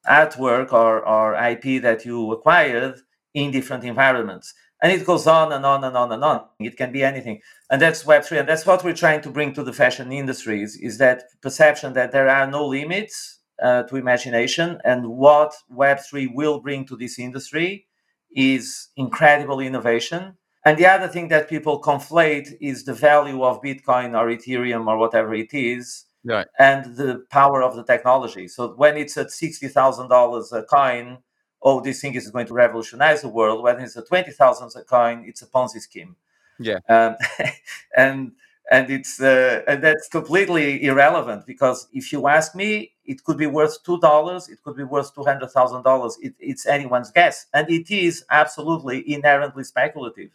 artwork 0.09 0.73
or, 0.73 1.07
or 1.07 1.35
ip 1.35 1.83
that 1.83 2.05
you 2.05 2.33
acquired 2.33 3.01
in 3.35 3.51
different 3.51 3.85
environments? 3.85 4.55
And 4.83 4.93
it 4.93 5.07
goes 5.07 5.27
on 5.27 5.53
and 5.53 5.65
on 5.65 5.85
and 5.85 5.97
on 5.97 6.13
and 6.13 6.23
on. 6.23 6.45
It 6.61 6.77
can 6.77 6.93
be 6.93 7.03
anything. 7.03 7.41
And 7.71 7.81
that's 7.81 8.05
web3 8.05 8.41
and 8.41 8.49
that's 8.49 8.67
what 8.67 8.85
we're 8.85 8.95
trying 8.95 9.23
to 9.23 9.31
bring 9.31 9.55
to 9.55 9.65
the 9.65 9.73
fashion 9.73 10.13
industries 10.13 10.77
is 10.77 10.99
that 10.99 11.25
perception 11.41 11.95
that 11.95 12.13
there 12.13 12.29
are 12.29 12.47
no 12.47 12.67
limits 12.67 13.41
uh, 13.63 13.85
to 13.85 13.97
imagination. 13.97 14.79
And 14.85 15.09
what 15.09 15.55
web3 15.73 16.35
will 16.35 16.61
bring 16.61 16.87
to 16.87 16.97
this 16.97 17.19
industry 17.19 17.87
is 18.35 18.89
incredible 18.97 19.61
innovation 19.61 20.37
and 20.67 20.77
the 20.77 20.87
other 20.87 21.07
thing 21.07 21.29
that 21.29 21.49
people 21.49 21.81
conflate 21.81 22.57
is 22.61 22.83
the 22.83 22.93
value 22.93 23.45
of 23.45 23.63
Bitcoin 23.63 24.19
or 24.19 24.27
Ethereum 24.27 24.89
or 24.89 24.99
whatever 24.99 25.33
it 25.33 25.55
is, 25.55 26.07
right. 26.25 26.49
and 26.59 26.97
the 26.97 27.25
power 27.31 27.63
of 27.63 27.77
the 27.77 27.85
technology. 27.85 28.49
So 28.49 28.75
when 28.75 28.97
it's 28.97 29.17
at 29.17 29.31
sixty 29.31 29.69
thousand 29.69 30.09
dollars 30.09 30.53
a 30.53 30.65
coin, 30.65 31.19
oh, 31.63 31.81
this 31.81 32.01
thing 32.01 32.17
is 32.17 32.29
going 32.33 32.49
to 32.49 32.53
revolutionize 32.53 33.23
the 33.23 33.29
world. 33.29 33.63
When 33.63 33.79
it's 33.79 33.97
at 33.97 34.09
twenty 34.09 34.33
thousand 34.33 34.73
a 34.79 34.85
coin, 34.85 35.23
it's 35.25 35.41
a 35.43 35.47
Ponzi 35.47 35.81
scheme. 35.81 36.17
Yeah. 36.59 36.81
Um, 36.89 37.15
and 37.97 38.33
and 38.69 38.91
it's 38.91 39.21
uh, 39.21 39.63
and 39.69 39.85
that's 39.85 40.09
completely 40.09 40.85
irrelevant 40.85 41.47
because 41.47 41.87
if 41.93 42.13
you 42.13 42.27
ask 42.27 42.57
me, 42.57 42.93
it 43.05 43.23
could 43.23 43.37
be 43.37 43.47
worth 43.47 43.85
two 43.85 44.01
dollars, 44.01 44.49
it 44.49 44.61
could 44.65 44.77
be 44.77 44.83
worth 44.83 45.15
two 45.15 45.23
hundred 45.23 45.53
thousand 45.53 45.85
dollars. 45.85 46.19
It's 46.41 46.67
anyone's 46.67 47.13
guess, 47.13 47.47
and 47.55 47.71
it 47.71 47.89
is 47.89 48.25
absolutely 48.31 49.09
inherently 49.09 49.63
speculative. 49.63 50.31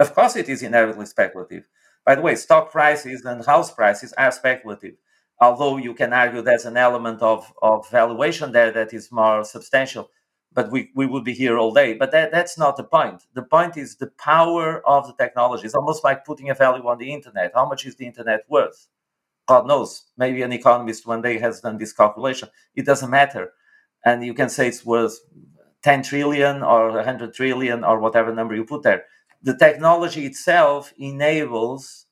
Of 0.00 0.14
course, 0.16 0.34
it 0.36 0.48
is 0.48 0.64
inherently 0.64 1.06
speculative. 1.06 1.68
By 2.04 2.16
the 2.16 2.22
way, 2.22 2.34
stock 2.34 2.72
prices 2.72 3.24
and 3.24 3.46
house 3.46 3.72
prices 3.72 4.12
are 4.14 4.32
speculative. 4.32 4.96
Although 5.40 5.76
you 5.78 5.94
can 5.94 6.12
argue 6.12 6.42
there's 6.42 6.66
an 6.66 6.76
element 6.76 7.22
of, 7.22 7.52
of 7.62 7.88
valuation 7.90 8.52
there 8.52 8.72
that 8.72 8.92
is 8.94 9.12
more 9.12 9.44
substantial, 9.44 10.10
but 10.52 10.72
we, 10.72 10.90
we 10.96 11.06
would 11.06 11.24
be 11.24 11.34
here 11.34 11.58
all 11.58 11.72
day. 11.72 11.94
But 11.94 12.12
that, 12.12 12.32
that's 12.32 12.58
not 12.58 12.76
the 12.78 12.84
point. 12.84 13.22
The 13.34 13.44
point 13.44 13.76
is 13.76 13.96
the 13.96 14.08
power 14.18 14.86
of 14.88 15.06
the 15.06 15.14
technology. 15.14 15.66
It's 15.66 15.76
almost 15.76 16.04
like 16.04 16.24
putting 16.26 16.50
a 16.50 16.54
value 16.54 16.86
on 16.88 16.98
the 16.98 17.12
internet. 17.12 17.52
How 17.54 17.66
much 17.68 17.86
is 17.86 17.96
the 17.96 18.06
internet 18.06 18.44
worth? 18.48 18.88
God 19.48 19.66
knows. 19.66 20.04
Maybe 20.16 20.42
an 20.42 20.52
economist 20.52 21.06
one 21.06 21.22
day 21.22 21.38
has 21.38 21.60
done 21.62 21.78
this 21.78 21.92
calculation. 21.94 22.48
It 22.76 22.86
doesn't 22.86 23.10
matter. 23.10 23.52
And 24.04 24.24
you 24.24 24.34
can 24.34 24.48
say 24.50 24.68
it's 24.68 24.86
worth 24.86 25.18
10 25.82 26.02
trillion 26.04 26.62
or 26.62 26.92
100 26.92 27.34
trillion 27.34 27.84
or 27.84 28.00
whatever 28.00 28.34
number 28.34 28.54
you 28.54 28.64
put 28.64 28.82
there. 28.82 29.04
The 29.42 29.56
technology 29.56 30.26
itself 30.26 30.92
enables 30.98 32.06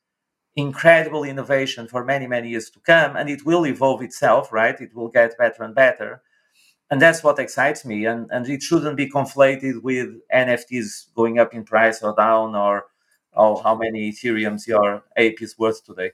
incredible 0.57 1.25
innovation 1.25 1.87
for 1.87 2.05
many, 2.05 2.27
many 2.27 2.51
years 2.51 2.71
to 2.71 2.81
come. 2.81 3.17
And 3.17 3.29
it 3.29 3.45
will 3.45 3.67
evolve 3.67 4.03
itself, 4.03 4.53
right? 4.53 4.81
It 4.81 4.95
will 4.95 5.09
get 5.09 5.38
better 5.38 5.62
and 5.62 5.75
better 5.75 6.23
and 6.91 7.01
that's 7.01 7.23
what 7.23 7.38
excites 7.38 7.85
me 7.85 8.07
and 8.07 8.31
and 8.31 8.49
it 8.49 8.62
shouldn't 8.62 8.97
be 8.97 9.09
conflated 9.09 9.83
with 9.83 10.09
nfts 10.35 11.12
going 11.14 11.38
up 11.38 11.55
in 11.55 11.64
price 11.64 12.03
or 12.03 12.14
down 12.14 12.55
or 12.55 12.87
or 13.33 13.62
how 13.62 13.75
many 13.77 14.11
ethereums 14.11 14.67
your 14.67 15.03
ape 15.17 15.43
is 15.43 15.59
worth 15.59 15.85
today 15.85 16.12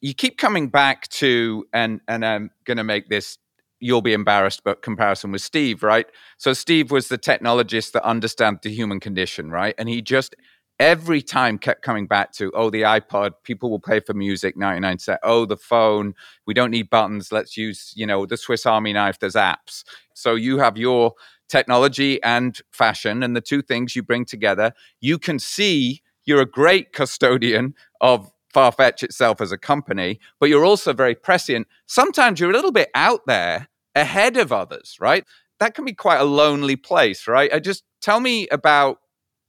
you 0.00 0.14
keep 0.14 0.38
coming 0.38 0.68
back 0.68 1.08
to 1.08 1.64
and 1.72 2.00
and 2.08 2.24
i'm 2.24 2.50
going 2.64 2.76
to 2.76 2.84
make 2.84 3.08
this 3.08 3.38
you'll 3.82 4.00
be 4.00 4.12
embarrassed 4.12 4.62
but 4.64 4.82
comparison 4.82 5.32
with 5.32 5.42
steve 5.42 5.82
right? 5.82 6.06
So 6.38 6.52
steve 6.52 6.90
was 6.90 7.08
the 7.08 7.18
technologist 7.18 7.92
that 7.92 8.04
understands 8.04 8.60
the 8.62 8.72
human 8.72 9.00
condition 9.00 9.50
right? 9.50 9.74
And 9.76 9.88
he 9.88 10.00
just 10.00 10.34
every 10.78 11.22
time 11.22 11.58
kept 11.58 11.82
coming 11.82 12.06
back 12.06 12.32
to 12.32 12.50
oh 12.54 12.70
the 12.70 12.82
ipod 12.82 13.32
people 13.44 13.70
will 13.70 13.80
pay 13.80 14.00
for 14.00 14.14
music 14.14 14.56
99 14.56 14.98
cent. 14.98 15.20
Oh 15.22 15.44
the 15.44 15.56
phone 15.56 16.14
we 16.46 16.54
don't 16.54 16.70
need 16.70 16.90
buttons 16.90 17.30
let's 17.30 17.56
use 17.56 17.92
you 17.94 18.06
know 18.06 18.24
the 18.24 18.36
swiss 18.36 18.66
army 18.66 18.92
knife 18.92 19.18
there's 19.18 19.34
apps. 19.34 19.84
So 20.14 20.34
you 20.34 20.58
have 20.58 20.76
your 20.76 21.12
technology 21.48 22.22
and 22.22 22.58
fashion 22.70 23.22
and 23.22 23.36
the 23.36 23.40
two 23.40 23.60
things 23.62 23.94
you 23.94 24.02
bring 24.02 24.24
together. 24.24 24.72
You 25.00 25.18
can 25.18 25.38
see 25.38 26.02
you're 26.24 26.40
a 26.40 26.46
great 26.46 26.92
custodian 26.92 27.74
of 28.00 28.30
farfetch 28.54 29.02
itself 29.02 29.40
as 29.40 29.50
a 29.52 29.58
company 29.58 30.20
but 30.40 30.48
you're 30.48 30.64
also 30.64 30.92
very 30.92 31.14
prescient. 31.14 31.66
Sometimes 31.86 32.40
you're 32.40 32.50
a 32.50 32.54
little 32.54 32.72
bit 32.72 32.88
out 32.94 33.20
there 33.26 33.68
ahead 33.94 34.36
of 34.36 34.52
others 34.52 34.96
right 35.00 35.24
that 35.60 35.74
can 35.74 35.84
be 35.84 35.92
quite 35.92 36.20
a 36.20 36.24
lonely 36.24 36.76
place 36.76 37.26
right 37.28 37.52
i 37.52 37.58
just 37.58 37.84
tell 38.00 38.20
me 38.20 38.48
about 38.48 38.98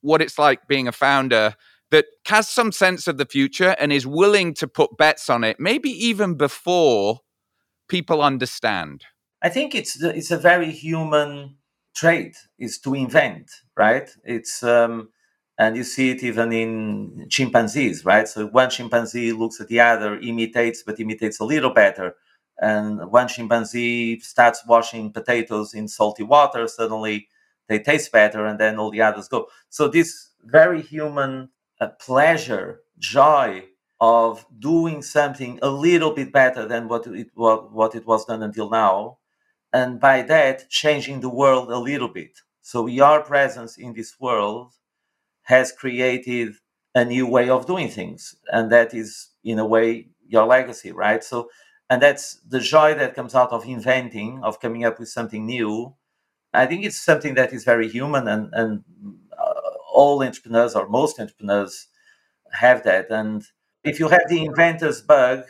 what 0.02 0.22
it's 0.22 0.38
like 0.38 0.68
being 0.68 0.88
a 0.88 0.92
founder 0.92 1.56
that 1.94 2.06
has 2.26 2.50
some 2.50 2.72
sense 2.72 3.08
of 3.08 3.20
the 3.20 3.26
future 3.26 3.76
and 3.80 3.94
is 3.94 4.08
willing 4.08 4.56
to 4.56 4.68
put 4.68 4.98
bets 4.98 5.30
on 5.30 5.44
it, 5.44 5.60
maybe 5.60 5.92
even 5.92 6.34
before 6.34 7.20
people 7.88 8.24
understand? 8.24 9.04
I 9.44 9.50
think 9.50 9.76
it's 9.76 10.02
it's 10.02 10.32
a 10.32 10.38
very 10.38 10.72
human 10.72 11.58
trait 11.96 12.36
is 12.58 12.80
to 12.80 12.96
invent, 12.96 13.52
right? 13.78 14.10
It's 14.24 14.64
um, 14.64 15.10
and 15.60 15.76
you 15.76 15.84
see 15.84 16.10
it 16.10 16.24
even 16.24 16.52
in 16.52 17.28
chimpanzees, 17.30 18.04
right? 18.04 18.28
So 18.28 18.48
one 18.48 18.72
chimpanzee 18.72 19.32
looks 19.32 19.62
at 19.62 19.68
the 19.68 19.80
other, 19.80 20.18
imitates, 20.18 20.82
but 20.84 21.00
imitates 21.00 21.40
a 21.40 21.46
little 21.46 21.74
better. 21.74 22.16
And 22.62 23.12
one 23.12 23.28
chimpanzee 23.28 24.20
starts 24.20 24.66
washing 24.68 25.12
potatoes 25.12 25.74
in 25.74 25.88
salty 25.88 26.24
water, 26.24 26.68
suddenly 26.68 27.28
they 27.68 27.80
taste 27.80 28.12
better 28.12 28.46
and 28.46 28.60
then 28.60 28.78
all 28.80 28.92
the 28.92 29.02
others 29.02 29.28
go. 29.28 29.48
So 29.70 29.88
this 29.88 30.30
very 30.44 30.82
human 30.82 31.50
uh, 31.80 31.88
pleasure 32.00 32.82
joy 33.00 33.66
of 34.00 34.46
doing 34.60 35.02
something 35.02 35.60
a 35.62 35.70
little 35.70 36.12
bit 36.12 36.32
better 36.34 36.68
than 36.68 36.88
what 36.88 37.08
it 37.08 37.28
what, 37.36 37.72
what 37.72 37.96
it 37.96 38.06
was 38.06 38.26
done 38.26 38.44
until 38.44 38.70
now 38.70 39.18
and 39.74 40.00
by 40.00 40.22
that 40.24 40.70
changing 40.70 41.22
the 41.22 41.30
world 41.30 41.72
a 41.72 41.78
little 41.80 42.08
bit. 42.08 42.40
So 42.62 42.88
your 42.88 43.22
presence 43.24 43.78
in 43.78 43.94
this 43.94 44.20
world 44.20 44.74
has 45.44 45.72
created 45.72 46.56
a 46.96 47.06
new 47.06 47.28
way 47.28 47.50
of 47.50 47.68
doing 47.68 47.90
things 47.90 48.36
and 48.52 48.72
that 48.72 48.94
is 48.94 49.30
in 49.44 49.60
a 49.60 49.66
way 49.66 50.10
your 50.28 50.46
legacy 50.46 50.92
right? 50.92 51.24
So 51.24 51.50
and 51.94 52.02
that's 52.02 52.36
the 52.48 52.60
joy 52.60 52.96
that 52.96 53.16
comes 53.16 53.36
out 53.36 53.52
of 53.52 53.66
inventing 53.66 54.44
of 54.44 54.60
coming 54.60 54.86
up 54.86 55.00
with 55.00 55.10
something 55.10 55.46
new 55.46 55.96
I 56.54 56.66
think 56.68 56.86
it's 56.86 57.00
something 57.02 57.34
that 57.36 57.54
is 57.54 57.64
very 57.64 57.90
human, 57.90 58.28
and 58.28 58.50
and 58.54 58.84
uh, 59.38 59.72
all 59.94 60.24
entrepreneurs 60.24 60.76
or 60.76 60.88
most 60.88 61.20
entrepreneurs 61.20 61.88
have 62.52 62.84
that. 62.84 63.10
And 63.12 63.44
if 63.84 64.00
you 64.00 64.08
have 64.10 64.28
the 64.30 64.46
inventor's 64.46 65.02
bug, 65.02 65.46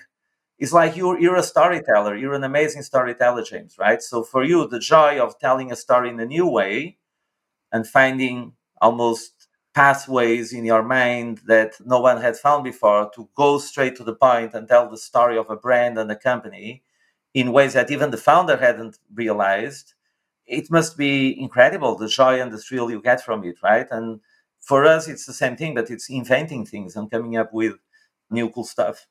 it's 0.59 0.73
like 0.73 0.95
you're 0.95 1.19
you're 1.19 1.35
a 1.35 1.43
storyteller. 1.43 2.15
You're 2.15 2.35
an 2.35 2.43
amazing 2.43 2.83
storyteller, 2.83 3.43
James. 3.43 3.77
Right? 3.79 4.01
So 4.01 4.23
for 4.23 4.43
you, 4.43 4.67
the 4.67 4.79
joy 4.79 5.19
of 5.19 5.39
telling 5.39 5.71
a 5.71 5.75
story 5.75 6.09
in 6.09 6.19
a 6.19 6.25
new 6.25 6.47
way 6.47 6.97
and 7.71 7.87
finding 7.87 8.53
almost 8.81 9.42
pathways 9.73 10.53
in 10.53 10.65
your 10.65 10.83
mind 10.83 11.41
that 11.47 11.73
no 11.85 11.99
one 11.99 12.21
had 12.21 12.37
found 12.37 12.63
before 12.63 13.09
to 13.15 13.27
go 13.35 13.57
straight 13.57 13.95
to 13.95 14.03
the 14.03 14.15
point 14.15 14.53
and 14.53 14.67
tell 14.67 14.89
the 14.89 14.97
story 14.97 15.37
of 15.37 15.49
a 15.49 15.55
brand 15.55 15.97
and 15.97 16.11
a 16.11 16.15
company 16.15 16.83
in 17.33 17.51
ways 17.51 17.73
that 17.73 17.89
even 17.89 18.11
the 18.11 18.17
founder 18.17 18.57
hadn't 18.57 18.99
realized 19.13 19.93
it 20.45 20.69
must 20.69 20.97
be 20.97 21.39
incredible 21.39 21.95
the 21.95 22.07
joy 22.07 22.41
and 22.41 22.51
the 22.51 22.57
thrill 22.57 22.91
you 22.91 23.01
get 23.01 23.23
from 23.23 23.43
it, 23.43 23.55
right? 23.63 23.87
And 23.91 24.19
for 24.59 24.85
us, 24.85 25.07
it's 25.07 25.25
the 25.25 25.33
same 25.33 25.55
thing, 25.55 25.73
but 25.73 25.89
it's 25.89 26.09
inventing 26.09 26.65
things 26.65 26.95
and 26.95 27.09
coming 27.09 27.37
up 27.37 27.53
with 27.53 27.73
new 28.29 28.49
cool 28.49 28.63
stuff. 28.63 29.07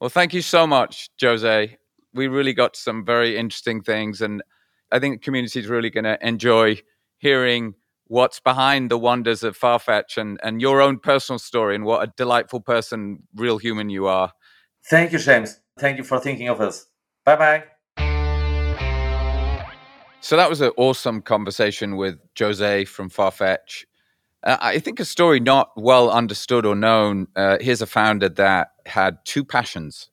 Well, 0.00 0.10
thank 0.10 0.34
you 0.34 0.42
so 0.42 0.66
much, 0.66 1.08
Jose. 1.20 1.76
We 2.14 2.28
really 2.28 2.52
got 2.52 2.76
some 2.76 3.04
very 3.04 3.36
interesting 3.36 3.82
things, 3.82 4.20
and 4.20 4.42
I 4.90 4.98
think 4.98 5.20
the 5.20 5.24
community 5.24 5.60
is 5.60 5.68
really 5.68 5.90
going 5.90 6.04
to 6.04 6.18
enjoy 6.26 6.82
hearing 7.18 7.74
what's 8.12 8.40
behind 8.40 8.90
the 8.90 8.98
wonders 8.98 9.42
of 9.42 9.58
Farfetch 9.58 10.18
and, 10.18 10.38
and 10.42 10.60
your 10.60 10.82
own 10.82 10.98
personal 10.98 11.38
story 11.38 11.74
and 11.74 11.82
what 11.82 12.06
a 12.06 12.12
delightful 12.14 12.60
person, 12.60 13.22
real 13.34 13.56
human 13.56 13.88
you 13.88 14.06
are. 14.06 14.34
Thank 14.84 15.12
you, 15.12 15.18
James. 15.18 15.60
Thank 15.78 15.96
you 15.96 16.04
for 16.04 16.20
thinking 16.20 16.48
of 16.48 16.60
us. 16.60 16.84
Bye 17.24 17.36
bye. 17.36 17.64
So 20.20 20.36
that 20.36 20.50
was 20.50 20.60
an 20.60 20.72
awesome 20.76 21.22
conversation 21.22 21.96
with 21.96 22.18
Jose 22.38 22.84
from 22.84 23.08
Farfetch. 23.08 23.86
Uh, 24.42 24.58
I 24.60 24.78
think 24.78 25.00
a 25.00 25.06
story 25.06 25.40
not 25.40 25.70
well 25.74 26.10
understood 26.10 26.66
or 26.66 26.74
known. 26.74 27.28
Uh, 27.34 27.56
here's 27.62 27.80
a 27.80 27.86
founder 27.86 28.28
that 28.28 28.72
had 28.84 29.24
two 29.24 29.42
passions. 29.42 30.10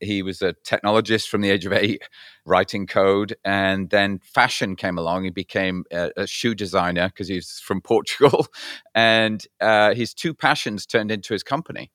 He 0.00 0.22
was 0.22 0.42
a 0.42 0.54
technologist 0.66 1.28
from 1.28 1.40
the 1.40 1.50
age 1.50 1.66
of 1.66 1.72
eight, 1.72 2.02
writing 2.44 2.86
code, 2.86 3.34
and 3.44 3.90
then 3.90 4.18
fashion 4.18 4.76
came 4.76 4.98
along. 4.98 5.24
He 5.24 5.30
became 5.30 5.84
a, 5.92 6.10
a 6.16 6.26
shoe 6.26 6.54
designer 6.54 7.08
because 7.08 7.28
he's 7.28 7.60
from 7.60 7.80
Portugal, 7.80 8.46
and 8.94 9.44
uh, 9.60 9.94
his 9.94 10.14
two 10.14 10.34
passions 10.34 10.86
turned 10.86 11.10
into 11.10 11.32
his 11.32 11.42
company. 11.42 11.90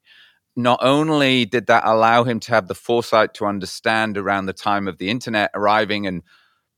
Not 0.56 0.80
only 0.82 1.46
did 1.46 1.68
that 1.68 1.84
allow 1.86 2.24
him 2.24 2.40
to 2.42 2.52
have 2.52 2.68
the 2.68 2.76
foresight 2.76 3.34
to 3.36 3.46
understand 3.46 4.18
around 4.18 4.48
the 4.48 4.54
time 4.54 4.88
of 4.88 4.98
the 4.98 5.10
internet 5.10 5.50
arriving 5.54 6.06
and 6.08 6.24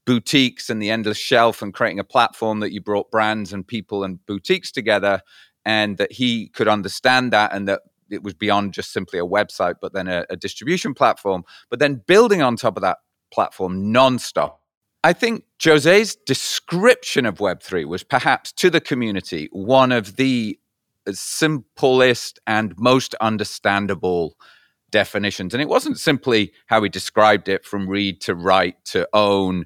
boutiques 0.05 0.69
and 0.69 0.81
the 0.81 0.91
endless 0.91 1.17
shelf 1.17 1.61
and 1.61 1.73
creating 1.73 1.99
a 1.99 2.03
platform 2.03 2.59
that 2.59 2.71
you 2.71 2.81
brought 2.81 3.09
brands 3.09 3.53
and 3.53 3.65
people 3.65 4.03
and 4.03 4.23
boutiques 4.25 4.71
together 4.71 5.21
and 5.65 5.97
that 5.97 6.11
he 6.11 6.49
could 6.49 6.67
understand 6.67 7.31
that 7.31 7.53
and 7.53 7.67
that 7.67 7.81
it 8.13 8.23
was 8.23 8.33
beyond 8.33 8.73
just 8.73 8.91
simply 8.91 9.19
a 9.19 9.25
website 9.25 9.75
but 9.81 9.93
then 9.93 10.07
a, 10.07 10.25
a 10.29 10.35
distribution 10.35 10.93
platform 10.93 11.43
but 11.69 11.79
then 11.79 12.01
building 12.07 12.41
on 12.41 12.55
top 12.55 12.77
of 12.77 12.81
that 12.81 12.97
platform 13.31 13.93
nonstop. 13.93 14.55
I 15.03 15.13
think 15.13 15.43
jose's 15.61 16.15
description 16.15 17.25
of 17.25 17.39
web3 17.39 17.85
was 17.85 18.03
perhaps 18.03 18.51
to 18.53 18.69
the 18.69 18.81
community 18.81 19.49
one 19.51 19.91
of 19.91 20.15
the 20.15 20.57
simplest 21.11 22.39
and 22.47 22.73
most 22.77 23.13
understandable 23.15 24.37
definitions. 24.91 25.53
And 25.53 25.61
it 25.61 25.67
wasn't 25.67 25.99
simply 25.99 26.53
how 26.67 26.81
he 26.83 26.89
described 26.89 27.49
it 27.49 27.65
from 27.65 27.89
read 27.89 28.21
to 28.21 28.35
write 28.35 28.85
to 28.85 29.09
own 29.11 29.65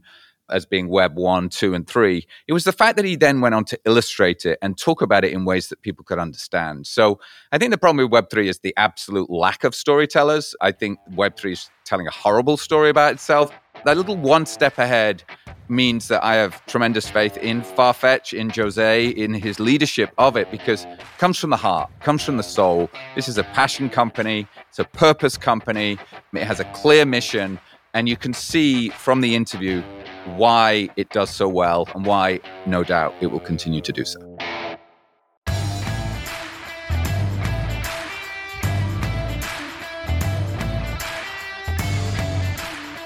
as 0.50 0.66
being 0.66 0.89
Web 0.89 1.16
1, 1.16 1.50
2, 1.50 1.74
and 1.74 1.88
3. 1.88 2.26
It 2.48 2.54
was 2.54 2.64
the 2.64 2.72
fact 2.72 2.95
that 2.98 3.06
he 3.06 3.16
then 3.16 3.41
went 3.41 3.56
on 3.56 3.66
to 3.66 3.80
illustrate 3.86 4.45
it 4.45 4.58
and 4.62 4.78
talk 4.78 5.02
about 5.02 5.24
it 5.24 5.34
in 5.34 5.45
ways 5.45 5.70
that 5.70 5.82
people 5.82 6.04
could 6.04 6.20
understand. 6.20 6.88
So 6.88 7.20
I 7.52 7.58
think 7.58 7.72
the 7.72 7.78
problem 7.78 8.04
with 8.06 8.12
Web 8.12 8.30
3 8.30 8.48
is 8.48 8.60
the 8.60 8.74
absolute 8.78 9.30
lack 9.30 9.64
of 9.64 9.76
storytellers. 9.76 10.56
I 10.62 10.72
think 10.72 11.00
Web 11.16 11.38
3 11.38 11.54
is 11.54 11.70
telling 11.86 12.08
a 12.08 12.12
horrible 12.12 12.58
story 12.58 12.89
about 12.89 13.14
itself. 13.14 13.52
That 13.86 13.98
little 13.98 14.18
one 14.18 14.45
step 14.45 14.78
ahead 14.78 15.24
means 15.70 16.08
that 16.08 16.24
I 16.24 16.36
have 16.36 16.66
tremendous 16.66 17.10
faith 17.10 17.38
in 17.38 17.62
Farfetch, 17.62 18.38
in 18.38 18.50
Jose, 18.50 19.08
in 19.08 19.34
his 19.34 19.60
leadership 19.60 20.12
of 20.18 20.36
it, 20.36 20.50
because 20.50 20.86
it 20.86 21.00
comes 21.18 21.38
from 21.38 21.50
the 21.50 21.58
heart, 21.58 21.89
comes 22.00 22.24
from 22.24 22.38
the 22.38 22.43
soul. 22.43 22.89
This 23.16 23.28
is 23.28 23.38
a 23.38 23.43
passion 23.43 23.89
company, 23.89 24.48
it's 24.70 24.80
a 24.80 24.86
purpose 24.86 25.38
company, 25.38 25.98
it 26.34 26.43
has 26.43 26.60
a 26.60 26.66
clear 26.66 27.06
mission, 27.06 27.60
and 27.93 28.08
you 28.08 28.18
can 28.18 28.34
see 28.34 28.89
from 28.89 29.22
the 29.22 29.36
interview 29.36 29.84
why 30.36 30.90
it 30.98 31.10
does 31.12 31.30
so 31.30 31.48
well 31.48 31.88
and 31.96 32.06
why, 32.06 32.40
no 32.66 32.84
doubt, 32.84 33.14
it 33.22 33.28
will 33.28 33.40
continue 33.40 33.82
to 33.82 33.92
do 33.92 34.04
so. 34.04 34.20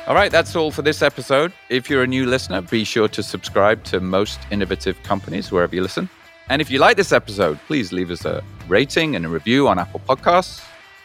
All 0.08 0.16
right, 0.16 0.32
that's 0.32 0.58
all 0.58 0.72
for 0.72 0.82
this 0.82 1.02
episode. 1.02 1.54
If 1.70 1.90
you're 1.90 2.04
a 2.04 2.08
new 2.08 2.26
listener, 2.26 2.62
be 2.62 2.84
sure 2.84 3.08
to 3.08 3.24
subscribe 3.24 3.84
to 3.86 4.02
Most 4.02 4.40
Innovative 4.52 5.02
Companies 5.04 5.54
wherever 5.54 5.74
you 5.74 5.82
listen. 5.82 6.10
And 6.50 6.62
if 6.62 6.70
you 6.70 6.80
like 6.80 6.98
this 6.98 7.14
episode, 7.14 7.58
please 7.66 7.94
leave 7.94 8.12
us 8.12 8.26
a 8.26 8.44
rating 8.68 9.16
and 9.16 9.26
a 9.26 9.30
review 9.30 9.70
on 9.70 9.80
Apple 9.80 10.02
Podcasts. 10.02 10.62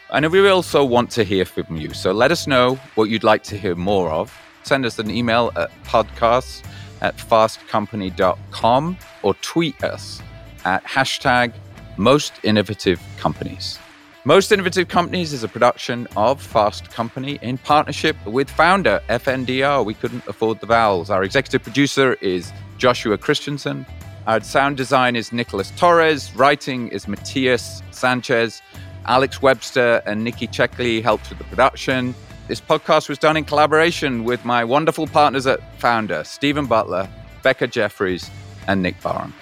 And 0.09 0.29
we 0.29 0.49
also 0.49 0.83
want 0.83 1.09
to 1.11 1.23
hear 1.23 1.45
from 1.45 1.77
you. 1.77 1.93
So 1.93 2.11
let 2.11 2.31
us 2.31 2.47
know 2.47 2.75
what 2.95 3.09
you'd 3.09 3.23
like 3.23 3.43
to 3.43 3.57
hear 3.57 3.75
more 3.75 4.09
of. 4.09 4.37
Send 4.67 4.85
us 4.85 4.99
an 4.99 5.09
email 5.09 5.53
at 5.55 5.71
podcasts 5.85 6.61
at 6.99 7.15
fastcompany.com 7.15 8.97
or 9.23 9.33
tweet 9.35 9.81
us 9.81 10.21
at 10.65 10.83
hashtag 10.83 11.53
most 11.95 12.33
innovative 12.43 13.01
companies. 13.17 13.79
Most 14.25 14.51
Innovative 14.51 14.89
Companies 14.89 15.31
is 15.31 15.45
a 15.45 15.47
production 15.47 16.05
of 16.17 16.41
Fast 16.41 16.91
Company 16.91 17.39
in 17.41 17.57
partnership 17.59 18.17
with 18.25 18.49
founder 18.49 19.01
FNDR. 19.07 19.85
We 19.85 19.93
couldn't 19.93 20.27
afford 20.27 20.59
the 20.59 20.65
vowels. 20.65 21.09
Our 21.09 21.23
executive 21.23 21.63
producer 21.63 22.15
is 22.15 22.51
Joshua 22.77 23.17
Christensen. 23.17 23.85
Our 24.27 24.41
sound 24.41 24.75
design 24.75 25.15
is 25.15 25.31
Nicholas 25.31 25.71
Torres. 25.77 26.35
Writing 26.35 26.89
is 26.89 27.07
Matthias 27.07 27.81
Sanchez. 27.91 28.61
Alex 29.05 29.41
Webster 29.41 30.01
and 30.05 30.25
Nikki 30.25 30.45
Checkley 30.45 31.01
helped 31.01 31.29
with 31.29 31.37
the 31.37 31.45
production. 31.45 32.13
This 32.47 32.61
podcast 32.61 33.09
was 33.09 33.17
done 33.17 33.35
in 33.35 33.43
collaboration 33.43 34.23
with 34.23 34.45
my 34.45 34.63
wonderful 34.63 35.05
partners 35.05 35.45
at 35.45 35.59
Founder, 35.79 36.23
Stephen 36.23 36.65
Butler, 36.65 37.09
Becca 37.43 37.67
Jeffries, 37.67 38.31
and 38.67 38.81
Nick 38.81 39.01
Barham. 39.01 39.33